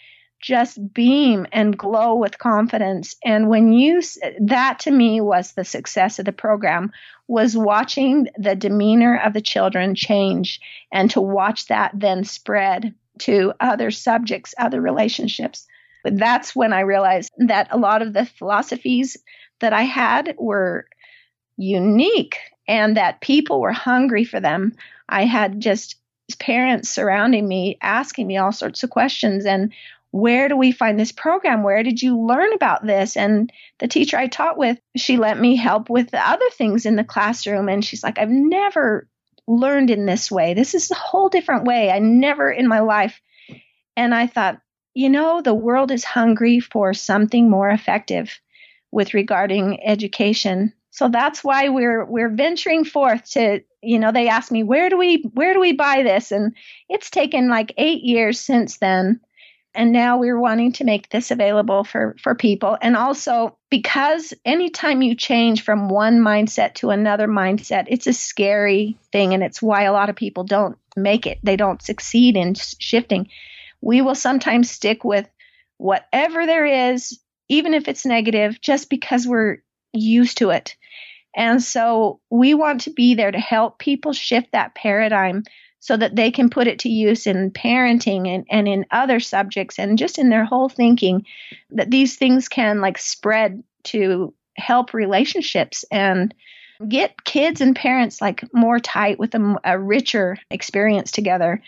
[0.43, 4.03] just beam and glow with confidence and when you
[4.43, 6.93] that to me was the success of the program
[7.29, 10.61] was watching the demeanor of the children change
[10.93, 15.67] and to watch that then spread to other subjects other relationships
[16.05, 19.17] that's when i realized that a lot of the philosophies
[19.61, 20.87] that i had were
[21.57, 24.75] unique and that people were hungry for them.
[25.09, 25.97] I had just
[26.39, 29.73] parents surrounding me asking me all sorts of questions and
[30.11, 31.63] where do we find this program?
[31.63, 33.17] Where did you learn about this?
[33.17, 36.97] And the teacher i taught with she let me help with the other things in
[36.97, 39.09] the classroom and she's like i've never
[39.47, 40.55] learned in this way.
[40.55, 41.91] This is a whole different way.
[41.91, 43.21] I never in my life.
[43.97, 44.61] And i thought
[44.95, 48.41] you know the world is hungry for something more effective
[48.93, 50.73] with regarding education.
[50.91, 54.97] So that's why we're we're venturing forth to you know they asked me where do
[54.97, 56.31] we where do we buy this?
[56.31, 56.55] And
[56.89, 59.21] it's taken like 8 years since then.
[59.77, 62.79] And now we're wanting to make this available for for people.
[62.81, 68.97] And also because anytime you change from one mindset to another mindset it's a scary
[69.11, 71.41] thing and it's why a lot of people don't make it.
[71.43, 73.29] They don't succeed in shifting
[73.85, 75.29] we will sometimes stick with
[75.77, 77.19] whatever there is
[77.49, 79.59] even if it's negative just because we're
[79.93, 80.77] used to it
[81.37, 85.43] and so we want to be there to help people shift that paradigm
[85.81, 89.79] so that they can put it to use in parenting and, and in other subjects
[89.79, 91.27] and just in their whole thinking
[91.71, 96.35] that these things can like spread to help relationships and
[96.89, 101.63] get kids and parents like more tight with a, a richer experience together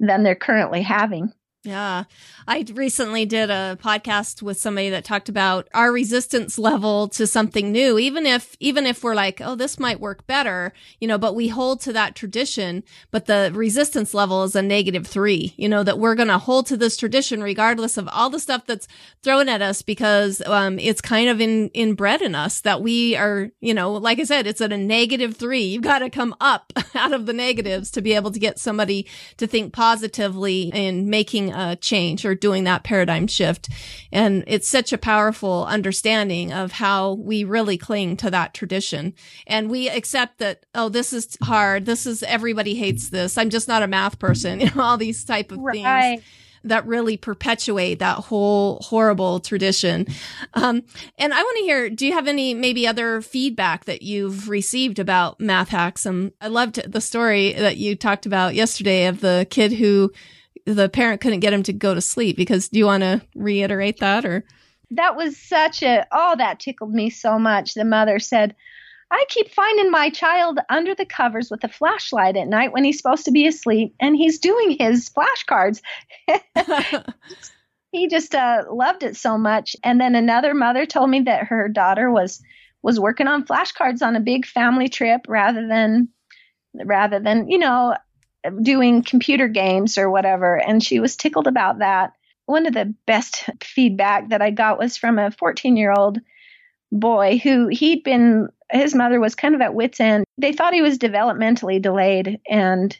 [0.00, 1.32] than they're currently having.
[1.64, 2.04] Yeah.
[2.48, 7.70] I recently did a podcast with somebody that talked about our resistance level to something
[7.70, 11.36] new, even if, even if we're like, oh, this might work better, you know, but
[11.36, 12.82] we hold to that tradition,
[13.12, 16.66] but the resistance level is a negative three, you know, that we're going to hold
[16.66, 18.88] to this tradition regardless of all the stuff that's
[19.22, 23.50] thrown at us because, um, it's kind of in, inbred in us that we are,
[23.60, 25.62] you know, like I said, it's at a negative three.
[25.62, 29.06] You've got to come up out of the negatives to be able to get somebody
[29.36, 33.68] to think positively in making a change or doing that paradigm shift.
[34.10, 39.14] And it's such a powerful understanding of how we really cling to that tradition.
[39.46, 41.86] And we accept that, oh, this is hard.
[41.86, 43.38] This is, everybody hates this.
[43.38, 44.60] I'm just not a math person.
[44.62, 45.74] You know, all these type of right.
[45.74, 46.22] things
[46.64, 50.06] that really perpetuate that whole horrible tradition.
[50.54, 50.82] Um,
[51.18, 54.98] and I want to hear, do you have any maybe other feedback that you've received
[54.98, 56.06] about math hacks?
[56.06, 60.12] Um, I loved the story that you talked about yesterday of the kid who
[60.64, 63.98] the parent couldn't get him to go to sleep because do you want to reiterate
[64.00, 64.44] that or?
[64.90, 67.74] That was such a oh that tickled me so much.
[67.74, 68.54] The mother said
[69.10, 72.96] i keep finding my child under the covers with a flashlight at night when he's
[72.96, 75.82] supposed to be asleep and he's doing his flashcards.
[77.92, 79.76] He just uh, loved it so much.
[79.84, 82.42] And then another mother told me that her daughter was
[82.82, 86.08] was working on flashcards on a big family trip rather than
[86.84, 87.94] rather than you know
[88.62, 90.56] doing computer games or whatever.
[90.56, 92.14] And she was tickled about that.
[92.46, 96.18] One of the best feedback that I got was from a 14 year old
[96.90, 100.24] boy who he'd been, his mother was kind of at wit's end.
[100.38, 102.96] They thought he was developmentally delayed and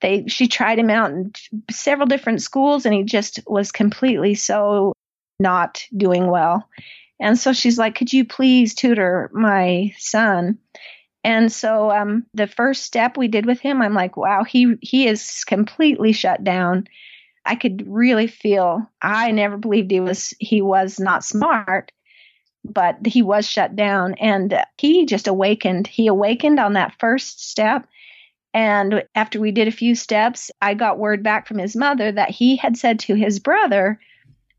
[0.00, 1.32] they, she tried him out in
[1.70, 4.94] several different schools and he just was completely so
[5.38, 6.68] not doing well.
[7.20, 10.58] And so she's like, could you please tutor my son?
[11.22, 15.06] And so um, the first step we did with him, I'm like, wow, he he
[15.06, 16.86] is completely shut down.
[17.44, 18.88] I could really feel.
[19.02, 21.92] I never believed he was he was not smart,
[22.64, 25.86] but he was shut down, and he just awakened.
[25.86, 27.86] He awakened on that first step.
[28.52, 32.30] And after we did a few steps, I got word back from his mother that
[32.30, 34.00] he had said to his brother,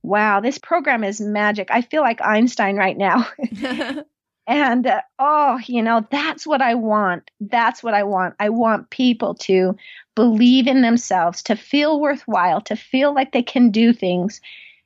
[0.04, 1.70] Wow, this program is magic.
[1.72, 3.28] I feel like Einstein right now.
[4.48, 7.30] And uh, oh, you know, that's what I want.
[7.40, 8.36] That's what I want.
[8.40, 9.76] I want people to
[10.16, 14.42] believe in themselves, to feel worthwhile, to feel like they can do things.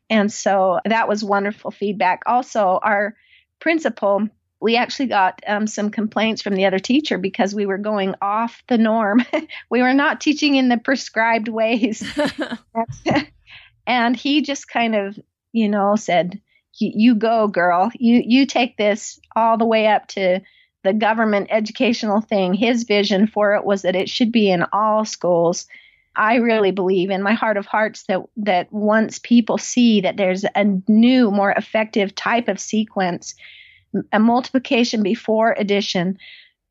[0.09, 2.21] And so that was wonderful feedback.
[2.25, 3.15] Also, our
[3.59, 4.27] principal,
[4.59, 8.61] we actually got um, some complaints from the other teacher because we were going off
[8.67, 9.25] the norm.
[9.69, 12.03] we were not teaching in the prescribed ways.
[13.87, 15.17] and he just kind of,
[15.53, 16.39] you know, said,
[16.77, 17.91] you go girl.
[17.95, 20.41] You you take this all the way up to
[20.83, 22.53] the government educational thing.
[22.53, 25.67] His vision for it was that it should be in all schools.
[26.15, 30.43] I really believe in my heart of hearts that that once people see that there's
[30.43, 33.35] a new more effective type of sequence
[34.11, 36.17] a multiplication before addition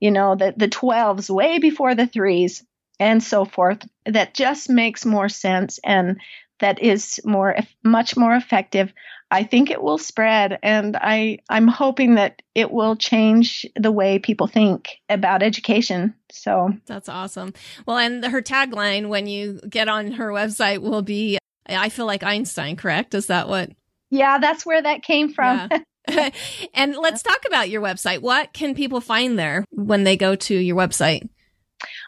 [0.01, 2.63] you know the the 12s way before the 3s
[3.01, 6.21] and so forth that just makes more sense and
[6.61, 8.93] that is more much more effective
[9.35, 14.21] I think it will spread, and I I'm hoping that it will change the way
[14.21, 16.15] people think about education.
[16.31, 17.53] So that's awesome.
[17.85, 22.23] Well, and her tagline when you get on her website will be "I feel like
[22.23, 23.13] Einstein." Correct?
[23.13, 23.73] Is that what?
[24.09, 25.69] Yeah, that's where that came from.
[25.69, 25.79] Yeah.
[26.75, 28.21] and let's talk about your website.
[28.21, 31.29] What can people find there when they go to your website?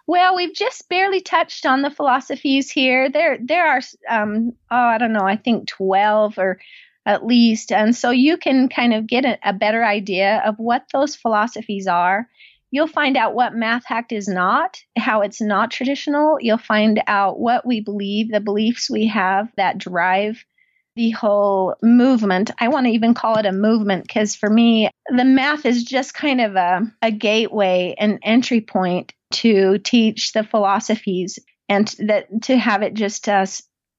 [0.06, 3.10] Well, we've just barely touched on the philosophies here.
[3.10, 6.60] There, there are, um, oh, I don't know, I think twelve or
[7.06, 7.72] at least.
[7.72, 11.86] And so you can kind of get a, a better idea of what those philosophies
[11.86, 12.28] are.
[12.72, 16.38] You'll find out what Math Hacked is not, how it's not traditional.
[16.40, 20.44] You'll find out what we believe, the beliefs we have that drive
[20.96, 22.50] the whole movement.
[22.58, 26.14] I want to even call it a movement because for me, the math is just
[26.14, 31.38] kind of a, a gateway, an entry point to teach the philosophies
[31.68, 33.44] and that to have it just uh,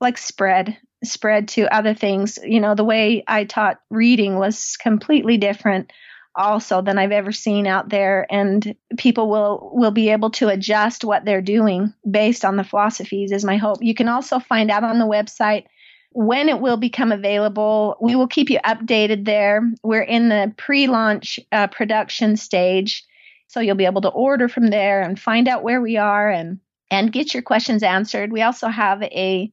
[0.02, 2.40] like spread spread to other things.
[2.44, 5.92] You know, the way I taught reading was completely different
[6.38, 11.04] also than I've ever seen out there and people will will be able to adjust
[11.04, 13.80] what they're doing based on the philosophies is my hope.
[13.82, 15.66] You can also find out on the website
[16.12, 17.98] when it will become available.
[18.00, 19.62] We will keep you updated there.
[19.84, 23.04] We're in the pre-launch uh, production stage,
[23.48, 26.60] so you'll be able to order from there and find out where we are and
[26.90, 28.32] and get your questions answered.
[28.32, 29.52] We also have a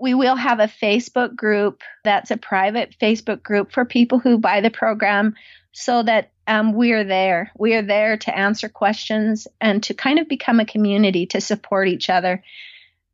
[0.00, 4.60] we will have a Facebook group that's a private Facebook group for people who buy
[4.60, 5.34] the program
[5.72, 7.52] so that um, we're there.
[7.58, 11.88] We are there to answer questions and to kind of become a community to support
[11.88, 12.42] each other.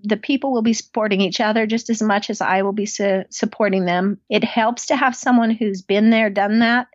[0.01, 3.24] The people will be supporting each other just as much as I will be su-
[3.30, 4.20] supporting them.
[4.30, 6.87] It helps to have someone who's been there, done that,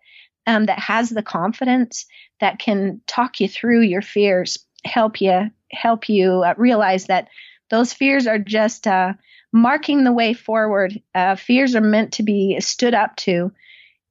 [0.47, 2.05] um, that has the confidence
[2.39, 7.29] that can talk you through your fears, help you help you uh, realize that
[7.69, 9.13] those fears are just uh,
[9.51, 11.01] marking the way forward.
[11.13, 13.51] Uh, fears are meant to be stood up to,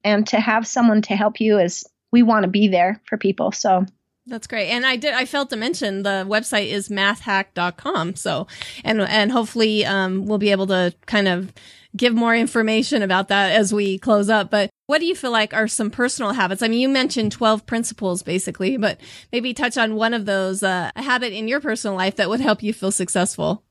[0.05, 3.53] and to have someone to help you is we want to be there for people.
[3.53, 3.87] So
[4.27, 4.69] that's great.
[4.69, 8.17] And I did, I failed to mention the website is mathhack.com.
[8.17, 8.47] So,
[8.85, 11.53] and, and hopefully, um, we'll be able to kind of
[11.97, 14.51] give more information about that as we close up.
[14.51, 16.63] But what do you feel like are some personal habits?
[16.63, 19.01] I mean, you mentioned 12 principles basically, but
[19.33, 22.41] maybe touch on one of those, uh, a habit in your personal life that would
[22.41, 23.65] help you feel successful.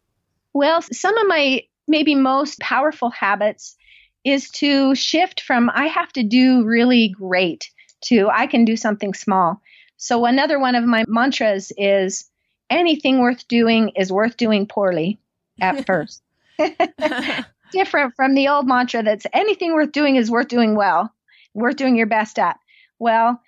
[0.54, 3.76] Well, some of my maybe most powerful habits
[4.24, 7.70] is to shift from I have to do really great
[8.02, 9.62] to I can do something small.
[9.97, 12.30] So another one of my mantras is
[12.70, 15.20] anything worth doing is worth doing poorly
[15.62, 16.22] at first.
[17.72, 21.14] Different from the old mantra that's anything worth doing is worth doing well,
[21.54, 22.58] worth doing your best at.
[22.97, 23.41] Well,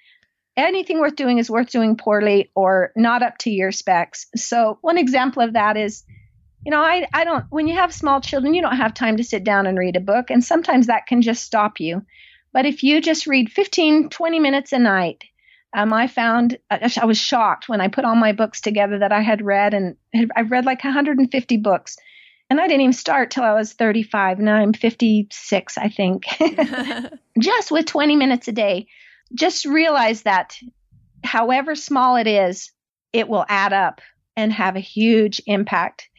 [0.56, 4.28] anything worth doing is worth doing poorly or not up to your specs.
[4.36, 6.04] So, one example of that is
[6.66, 9.24] you know, I, I don't, when you have small children, you don't have time to
[9.24, 10.30] sit down and read a book.
[10.30, 12.04] And sometimes that can just stop you.
[12.54, 15.24] But if you just read 15, 20 minutes a night,
[15.74, 19.22] um, I found, I was shocked when I put all my books together that I
[19.22, 19.96] had read, and
[20.36, 21.96] I've read like 150 books.
[22.50, 24.40] And I didn't even start till I was 35.
[24.40, 26.26] Now I'm 56, I think.
[27.40, 28.88] just with 20 minutes a day.
[29.34, 30.58] Just realize that
[31.24, 32.72] however small it is,
[33.14, 34.02] it will add up
[34.36, 36.10] and have a huge impact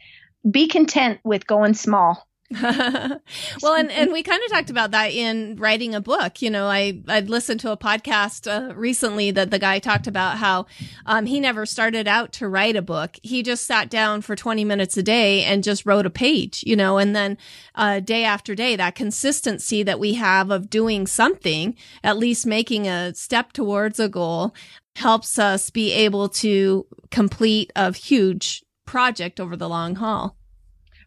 [0.49, 2.27] be content with going small.
[2.61, 6.41] well, and, and we kind of talked about that in writing a book.
[6.41, 10.37] You know, I, I'd listened to a podcast uh, recently that the guy talked about
[10.37, 10.67] how
[11.05, 13.17] um, he never started out to write a book.
[13.23, 16.75] He just sat down for 20 minutes a day and just wrote a page, you
[16.75, 17.37] know, and then
[17.75, 22.87] uh, day after day, that consistency that we have of doing something, at least making
[22.87, 24.53] a step towards a goal,
[24.95, 30.35] helps us be able to complete a huge project over the long haul.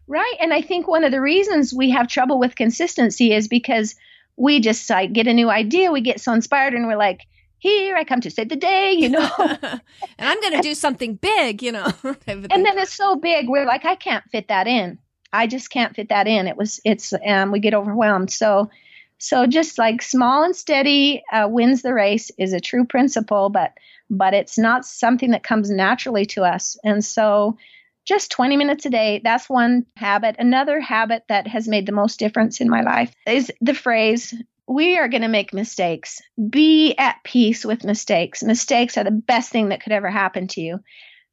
[0.07, 0.35] Right.
[0.39, 3.95] And I think one of the reasons we have trouble with consistency is because
[4.37, 7.27] we just like get a new idea, we get so inspired and we're like,
[7.59, 9.29] here I come to save the day, you know.
[9.39, 9.81] and
[10.19, 11.91] I'm going to do something big, you know.
[12.27, 14.99] and then it's so big, we're like, I can't fit that in.
[15.33, 16.47] I just can't fit that in.
[16.47, 18.31] It was, it's, um, we get overwhelmed.
[18.31, 18.69] So,
[19.17, 23.73] so just like small and steady uh, wins the race is a true principle, but,
[24.09, 26.77] but it's not something that comes naturally to us.
[26.83, 27.57] And so,
[28.05, 29.19] just 20 minutes a day.
[29.21, 30.37] That's one habit.
[30.39, 34.33] Another habit that has made the most difference in my life is the phrase
[34.67, 36.21] we are going to make mistakes.
[36.49, 38.43] Be at peace with mistakes.
[38.43, 40.79] Mistakes are the best thing that could ever happen to you.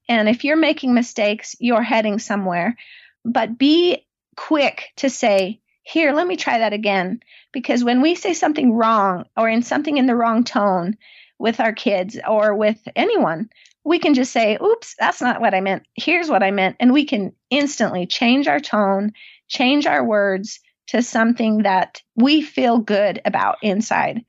[0.09, 2.77] And if you're making mistakes, you're heading somewhere.
[3.25, 4.07] But be
[4.37, 7.21] quick to say, here, let me try that again.
[7.53, 10.97] Because when we say something wrong or in something in the wrong tone
[11.39, 13.49] with our kids or with anyone,
[13.85, 15.85] we can just say, oops, that's not what I meant.
[15.95, 16.77] Here's what I meant.
[16.81, 19.13] And we can instantly change our tone,
[19.49, 24.25] change our words, to something that we feel good about inside.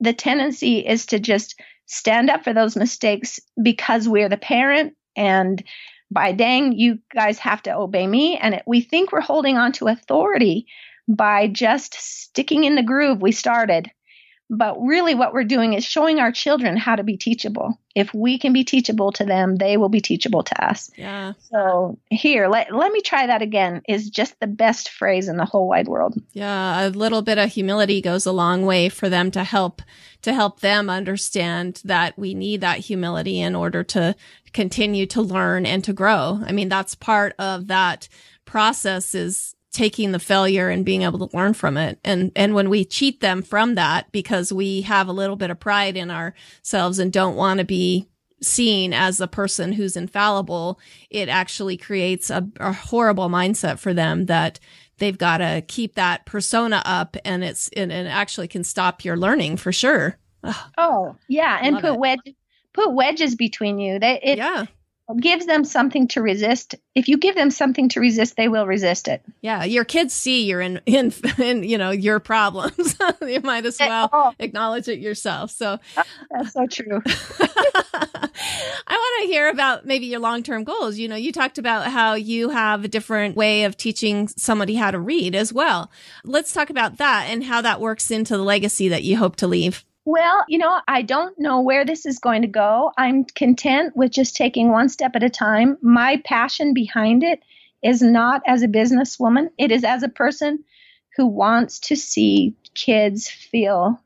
[0.00, 5.62] The tendency is to just stand up for those mistakes because we're the parent and
[6.10, 8.36] by dang, you guys have to obey me.
[8.36, 10.66] And it, we think we're holding on to authority
[11.08, 13.90] by just sticking in the groove we started.
[14.50, 17.78] But really, what we're doing is showing our children how to be teachable.
[17.94, 20.90] If we can be teachable to them, they will be teachable to us.
[20.96, 21.32] Yeah.
[21.50, 25.46] So, here, let, let me try that again is just the best phrase in the
[25.46, 26.20] whole wide world.
[26.32, 26.86] Yeah.
[26.86, 29.80] A little bit of humility goes a long way for them to help,
[30.20, 34.14] to help them understand that we need that humility in order to
[34.52, 36.40] continue to learn and to grow.
[36.44, 38.08] I mean, that's part of that
[38.44, 41.98] process is taking the failure and being able to learn from it.
[42.04, 45.58] And, and when we cheat them from that because we have a little bit of
[45.58, 48.08] pride in ourselves and don't want to be
[48.42, 50.78] seen as a person who's infallible,
[51.10, 54.60] it actually creates a, a horrible mindset for them that
[54.98, 59.16] they've got to keep that persona up and it's, and it actually can stop your
[59.16, 60.18] learning for sure.
[60.44, 60.70] Ugh.
[60.76, 61.58] Oh yeah.
[61.62, 62.34] And put wedge,
[62.74, 63.98] put wedges between you.
[63.98, 64.66] They, it, yeah
[65.20, 66.74] gives them something to resist.
[66.94, 69.22] If you give them something to resist, they will resist it.
[69.40, 72.96] Yeah, your kids see you're in in, in you know your problems.
[73.22, 75.50] you might as well acknowledge it yourself.
[75.50, 75.78] So
[76.30, 77.02] that's so true.
[78.84, 80.98] I want to hear about maybe your long term goals.
[80.98, 84.90] You know, you talked about how you have a different way of teaching somebody how
[84.90, 85.90] to read as well.
[86.24, 89.46] Let's talk about that and how that works into the legacy that you hope to
[89.46, 89.84] leave.
[90.04, 92.92] Well, you know, I don't know where this is going to go.
[92.98, 95.78] I'm content with just taking one step at a time.
[95.80, 97.40] My passion behind it
[97.82, 100.64] is not as a businesswoman, it is as a person
[101.16, 104.00] who wants to see kids feel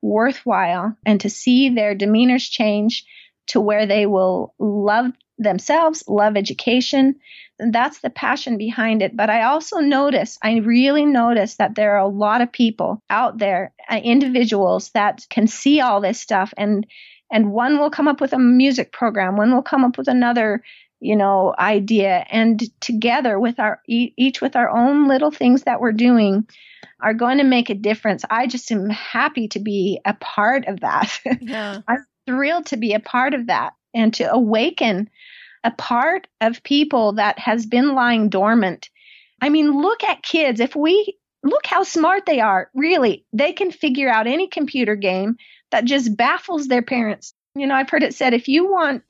[0.00, 3.04] worthwhile and to see their demeanors change
[3.48, 7.16] to where they will love themselves, love education,
[7.58, 9.16] that's the passion behind it.
[9.16, 13.38] But I also notice, I really notice that there are a lot of people out
[13.38, 16.86] there, uh, individuals that can see all this stuff and
[17.30, 20.62] and one will come up with a music program, one will come up with another,
[20.98, 25.92] you know, idea and together with our each with our own little things that we're
[25.92, 26.46] doing
[27.00, 28.24] are going to make a difference.
[28.30, 31.20] I just am happy to be a part of that.
[31.40, 31.80] Yeah.
[31.86, 35.08] I'm thrilled to be a part of that and to awaken
[35.64, 38.88] a part of people that has been lying dormant.
[39.40, 40.60] I mean, look at kids.
[40.60, 45.36] If we look how smart they are, really, they can figure out any computer game
[45.70, 47.34] that just baffles their parents.
[47.54, 49.02] You know, I've heard it said if you want,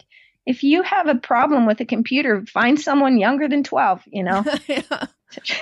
[0.47, 4.45] if you have a problem with a computer, find someone younger than 12, you know,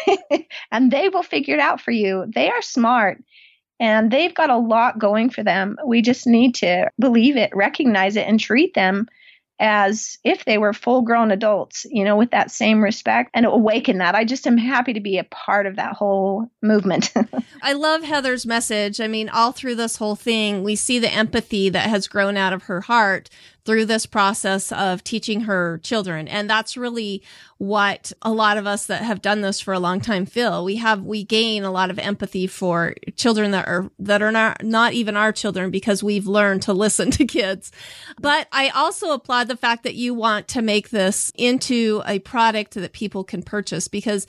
[0.70, 2.24] and they will figure it out for you.
[2.32, 3.22] They are smart
[3.78, 5.76] and they've got a lot going for them.
[5.84, 9.08] We just need to believe it, recognize it, and treat them
[9.58, 13.98] as if they were full grown adults, you know, with that same respect and awaken
[13.98, 14.14] that.
[14.14, 17.12] I just am happy to be a part of that whole movement.
[17.62, 19.00] I love Heather's message.
[19.00, 22.52] I mean, all through this whole thing, we see the empathy that has grown out
[22.52, 23.30] of her heart
[23.66, 26.28] through this process of teaching her children.
[26.28, 27.22] And that's really
[27.58, 30.64] what a lot of us that have done this for a long time feel.
[30.64, 34.64] We have, we gain a lot of empathy for children that are, that are not,
[34.64, 37.72] not even our children because we've learned to listen to kids.
[38.20, 42.74] But I also applaud the fact that you want to make this into a product
[42.74, 44.26] that people can purchase because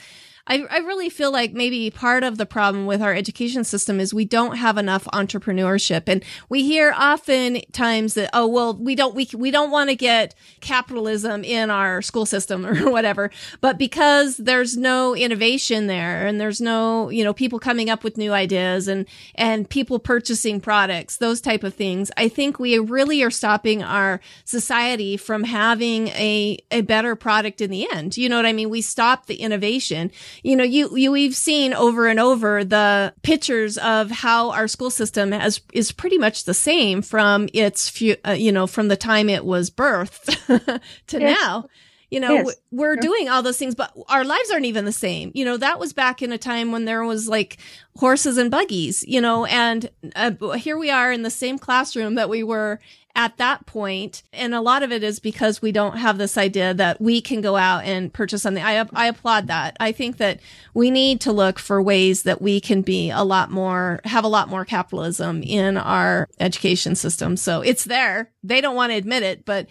[0.48, 4.14] I, I really feel like maybe part of the problem with our education system is
[4.14, 6.04] we don't have enough entrepreneurship.
[6.08, 9.96] And we hear often times that, oh, well, we don't, we, we don't want to
[9.96, 13.30] get capitalism in our school system or whatever.
[13.62, 18.18] But because there's no innovation there and there's no, you know, people coming up with
[18.18, 23.22] new ideas and, and people purchasing products, those type of things, I think we really
[23.22, 28.16] are stopping our society from having a, a better product in the end.
[28.16, 28.70] You know what I mean?
[28.70, 30.12] We stop the innovation
[30.44, 34.90] you know, you, you, we've seen over and over the pictures of how our school
[34.90, 38.98] system has, is pretty much the same from its, few, uh, you know, from the
[38.98, 41.68] time it was birthed to now
[42.10, 42.56] you know yes.
[42.72, 45.32] we're doing all those things but our lives aren't even the same.
[45.34, 47.58] You know that was back in a time when there was like
[47.96, 52.30] horses and buggies you know and uh, here we are in the same classroom that
[52.30, 52.80] we were
[53.18, 56.72] at that point and a lot of it is because we don't have this idea
[56.76, 58.64] that we can go out and purchase something.
[58.64, 59.76] I i applaud that.
[59.80, 60.40] I think that
[60.76, 64.30] we need to look for ways that we can be a lot more have a
[64.30, 67.36] lot more capitalism in our education system.
[67.38, 68.32] So it's there.
[68.44, 69.68] They don't want to admit it but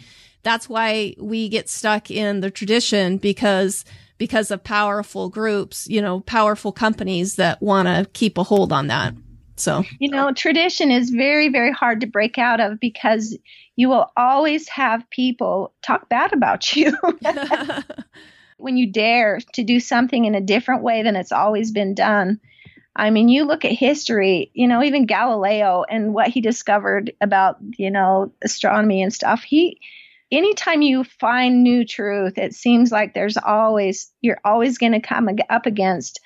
[0.47, 3.85] that's why we get stuck in the tradition because
[4.17, 8.87] because of powerful groups, you know, powerful companies that want to keep a hold on
[8.87, 9.13] that.
[9.57, 13.37] So, you know, tradition is very, very hard to break out of because
[13.75, 16.97] you will always have people talk bad about you.
[18.59, 22.41] when you dare to do something in a different way than it's always been done.
[22.95, 27.59] I mean, you look at history, you know, even Galileo and what he discovered about,
[27.77, 29.43] you know, astronomy and stuff.
[29.43, 29.81] He
[30.31, 35.29] anytime you find new truth, it seems like there's always, you're always going to come
[35.49, 36.21] up against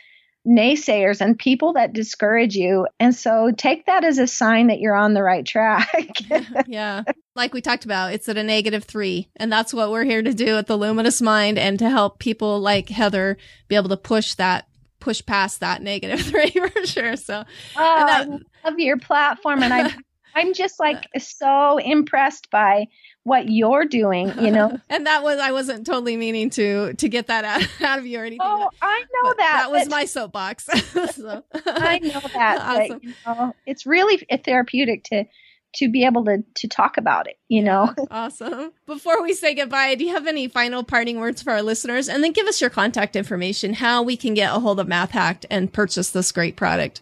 [0.46, 2.86] naysayers and people that discourage you.
[2.98, 6.12] And so take that as a sign that you're on the right track.
[6.66, 7.02] yeah.
[7.36, 9.28] Like we talked about, it's at a negative three.
[9.36, 12.58] And that's what we're here to do at the Luminous Mind and to help people
[12.58, 13.36] like Heather
[13.68, 14.66] be able to push that
[14.98, 17.16] push past that negative three for sure.
[17.16, 17.44] So
[17.76, 19.90] oh, that, I love your platform and I'm
[20.34, 22.86] I'm just like so impressed by
[23.24, 24.78] what you're doing, you know.
[24.88, 28.18] and that was I wasn't totally meaning to to get that out, out of you
[28.18, 28.40] or anything.
[28.42, 29.62] Oh, I know that.
[29.62, 30.64] That was my soapbox.
[31.14, 31.44] so.
[31.66, 32.58] I know that.
[32.60, 32.98] Awesome.
[32.98, 35.24] But, you know, it's really therapeutic to
[35.72, 37.94] to be able to to talk about it, you know.
[38.10, 38.72] awesome.
[38.86, 42.08] Before we say goodbye, do you have any final parting words for our listeners?
[42.08, 45.12] And then give us your contact information, how we can get a hold of Math
[45.12, 47.00] Hacked and purchase this great product.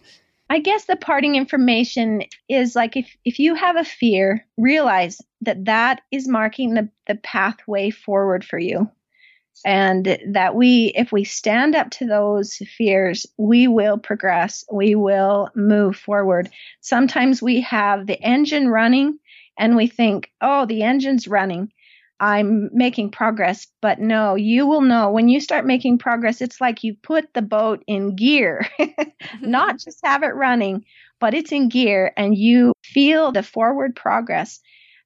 [0.49, 5.65] I guess the parting information is like if, if you have a fear, realize that
[5.65, 8.89] that is marking the, the pathway forward for you.
[9.65, 14.63] And that we, if we stand up to those fears, we will progress.
[14.71, 16.49] We will move forward.
[16.79, 19.19] Sometimes we have the engine running
[19.57, 21.71] and we think, oh, the engine's running.
[22.19, 23.67] I'm making progress.
[23.81, 27.41] But no, you will know when you start making progress, it's like you put the
[27.41, 28.67] boat in gear,
[29.41, 30.85] not just have it running,
[31.19, 34.59] but it's in gear and you feel the forward progress.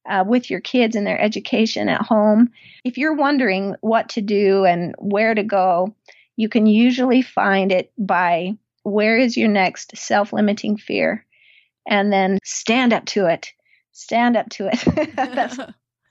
[0.06, 2.50] Uh, with your kids and their education at home.
[2.84, 5.96] If you're wondering what to do and where to go,
[6.36, 11.26] you can usually find it by where is your next self limiting fear?
[11.88, 13.54] And then stand up to it.
[13.94, 15.16] Stand up to it.
[15.16, 15.58] That's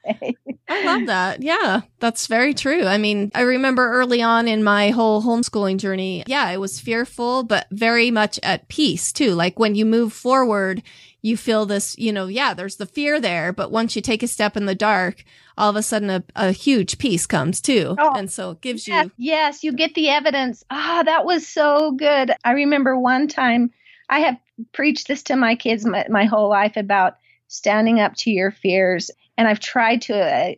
[0.04, 1.42] I love that.
[1.42, 2.84] Yeah, that's very true.
[2.84, 7.42] I mean, I remember early on in my whole homeschooling journey, yeah, I was fearful,
[7.42, 9.34] but very much at peace too.
[9.34, 10.82] Like when you move forward,
[11.20, 14.28] you feel this, you know, yeah, there's the fear there, but once you take a
[14.28, 15.24] step in the dark,
[15.56, 17.94] all of a sudden a, a huge peace comes too.
[17.98, 19.12] Oh, and so it gives yes, you.
[19.18, 20.64] Yes, you get the evidence.
[20.70, 22.32] Ah, oh, that was so good.
[22.44, 23.70] I remember one time
[24.08, 24.36] I have
[24.72, 29.10] preached this to my kids my, my whole life about standing up to your fears
[29.36, 30.54] and I've tried to uh,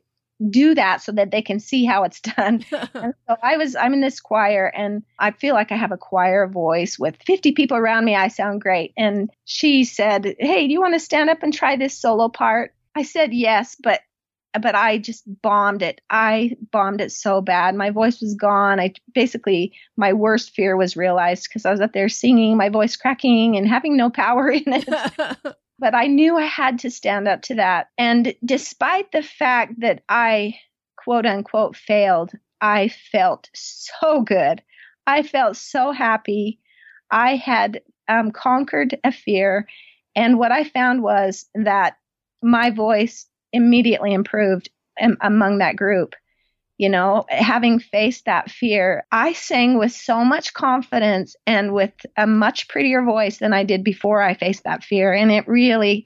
[0.50, 2.64] do that so that they can see how it's done.
[2.94, 5.96] and so I was I'm in this choir and I feel like I have a
[5.96, 8.16] choir voice with 50 people around me.
[8.16, 8.92] I sound great.
[8.96, 12.74] And she said, "Hey, do you want to stand up and try this solo part?"
[12.94, 14.00] I said, "Yes, but
[14.60, 16.00] but I just bombed it.
[16.10, 17.74] I bombed it so bad.
[17.74, 18.78] My voice was gone.
[18.78, 22.96] I basically my worst fear was realized because I was up there singing, my voice
[22.96, 24.88] cracking and having no power in it
[25.78, 27.88] but I knew I had to stand up to that.
[27.98, 30.54] And despite the fact that I
[30.96, 34.62] quote unquote failed, I felt so good.
[35.06, 36.60] I felt so happy.
[37.10, 39.66] I had um, conquered a fear.
[40.16, 41.96] And what I found was that
[42.42, 44.70] my voice immediately improved
[45.20, 46.14] among that group.
[46.76, 52.26] You know, having faced that fear, I sang with so much confidence and with a
[52.26, 55.12] much prettier voice than I did before I faced that fear.
[55.12, 56.04] And it really,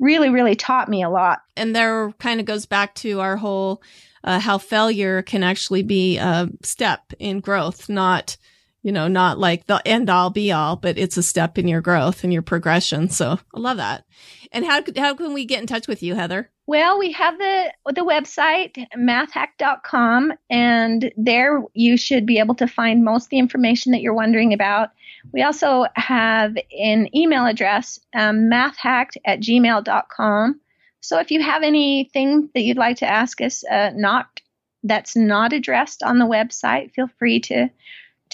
[0.00, 1.40] really, really taught me a lot.
[1.56, 3.82] And there kind of goes back to our whole
[4.24, 8.36] uh, how failure can actually be a step in growth, not
[8.82, 11.82] you know, not like the end all be all, but it's a step in your
[11.82, 13.08] growth and your progression.
[13.10, 14.04] So I love that.
[14.52, 16.50] And how how can we get in touch with you, Heather?
[16.70, 23.04] Well, we have the the website mathhack.com and there you should be able to find
[23.04, 24.90] most of the information that you're wondering about.
[25.32, 30.60] We also have an email address, um, mathhacked at gmail.com.
[31.00, 34.40] So if you have anything that you'd like to ask us, uh, not
[34.84, 37.68] that's not addressed on the website, feel free to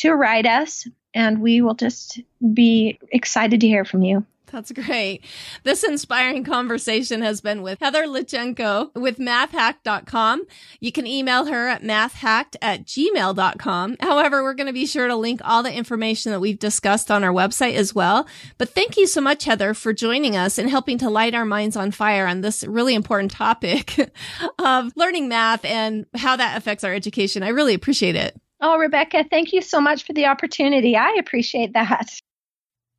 [0.03, 2.21] to write us, and we will just
[2.53, 4.27] be excited to hear from you.
[4.51, 5.25] That's great.
[5.65, 10.45] This inspiring conversation has been with Heather Linchenko with mathhack.com.
[10.81, 13.97] You can email her at mathhacked at gmail.com.
[14.01, 17.25] However, we're going to be sure to link all the information that we've discussed on
[17.25, 18.27] our website as well.
[18.59, 21.77] But thank you so much, Heather, for joining us and helping to light our minds
[21.77, 23.97] on fire on this really important topic
[24.59, 27.43] of learning math and how that affects our education.
[27.43, 28.41] I really appreciate it.
[28.61, 30.97] Oh, Rebecca, thank you so much for the opportunity.
[30.97, 32.21] I appreciate that.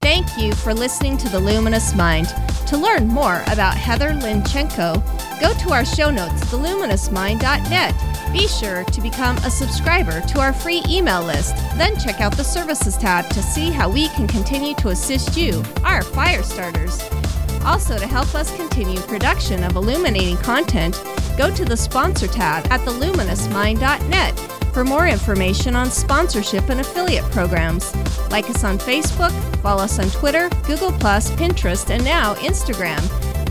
[0.01, 2.27] Thank you for listening to The Luminous Mind.
[2.67, 8.31] To learn more about Heather Linchenko, go to our show notes, theluminousmind.net.
[8.31, 11.55] Be sure to become a subscriber to our free email list.
[11.77, 15.63] Then check out the Services tab to see how we can continue to assist you,
[15.83, 17.01] our fire starters.
[17.65, 21.01] Also, to help us continue production of illuminating content,
[21.37, 24.39] go to the Sponsor tab at theluminousmind.net
[24.73, 27.95] for more information on sponsorship and affiliate programs.
[28.29, 29.31] Like us on Facebook,
[29.61, 33.01] follow us on Twitter, Google, Pinterest, and now Instagram.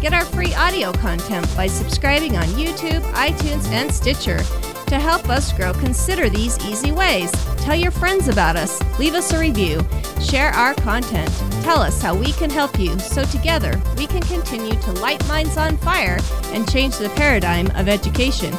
[0.06, 4.38] Get our free audio content by subscribing on YouTube, iTunes, and Stitcher.
[4.86, 7.28] To help us grow, consider these easy ways.
[7.56, 9.84] Tell your friends about us, leave us a review,
[10.20, 11.28] share our content,
[11.64, 15.56] tell us how we can help you so together we can continue to light minds
[15.56, 16.18] on fire
[16.52, 18.54] and change the paradigm of education.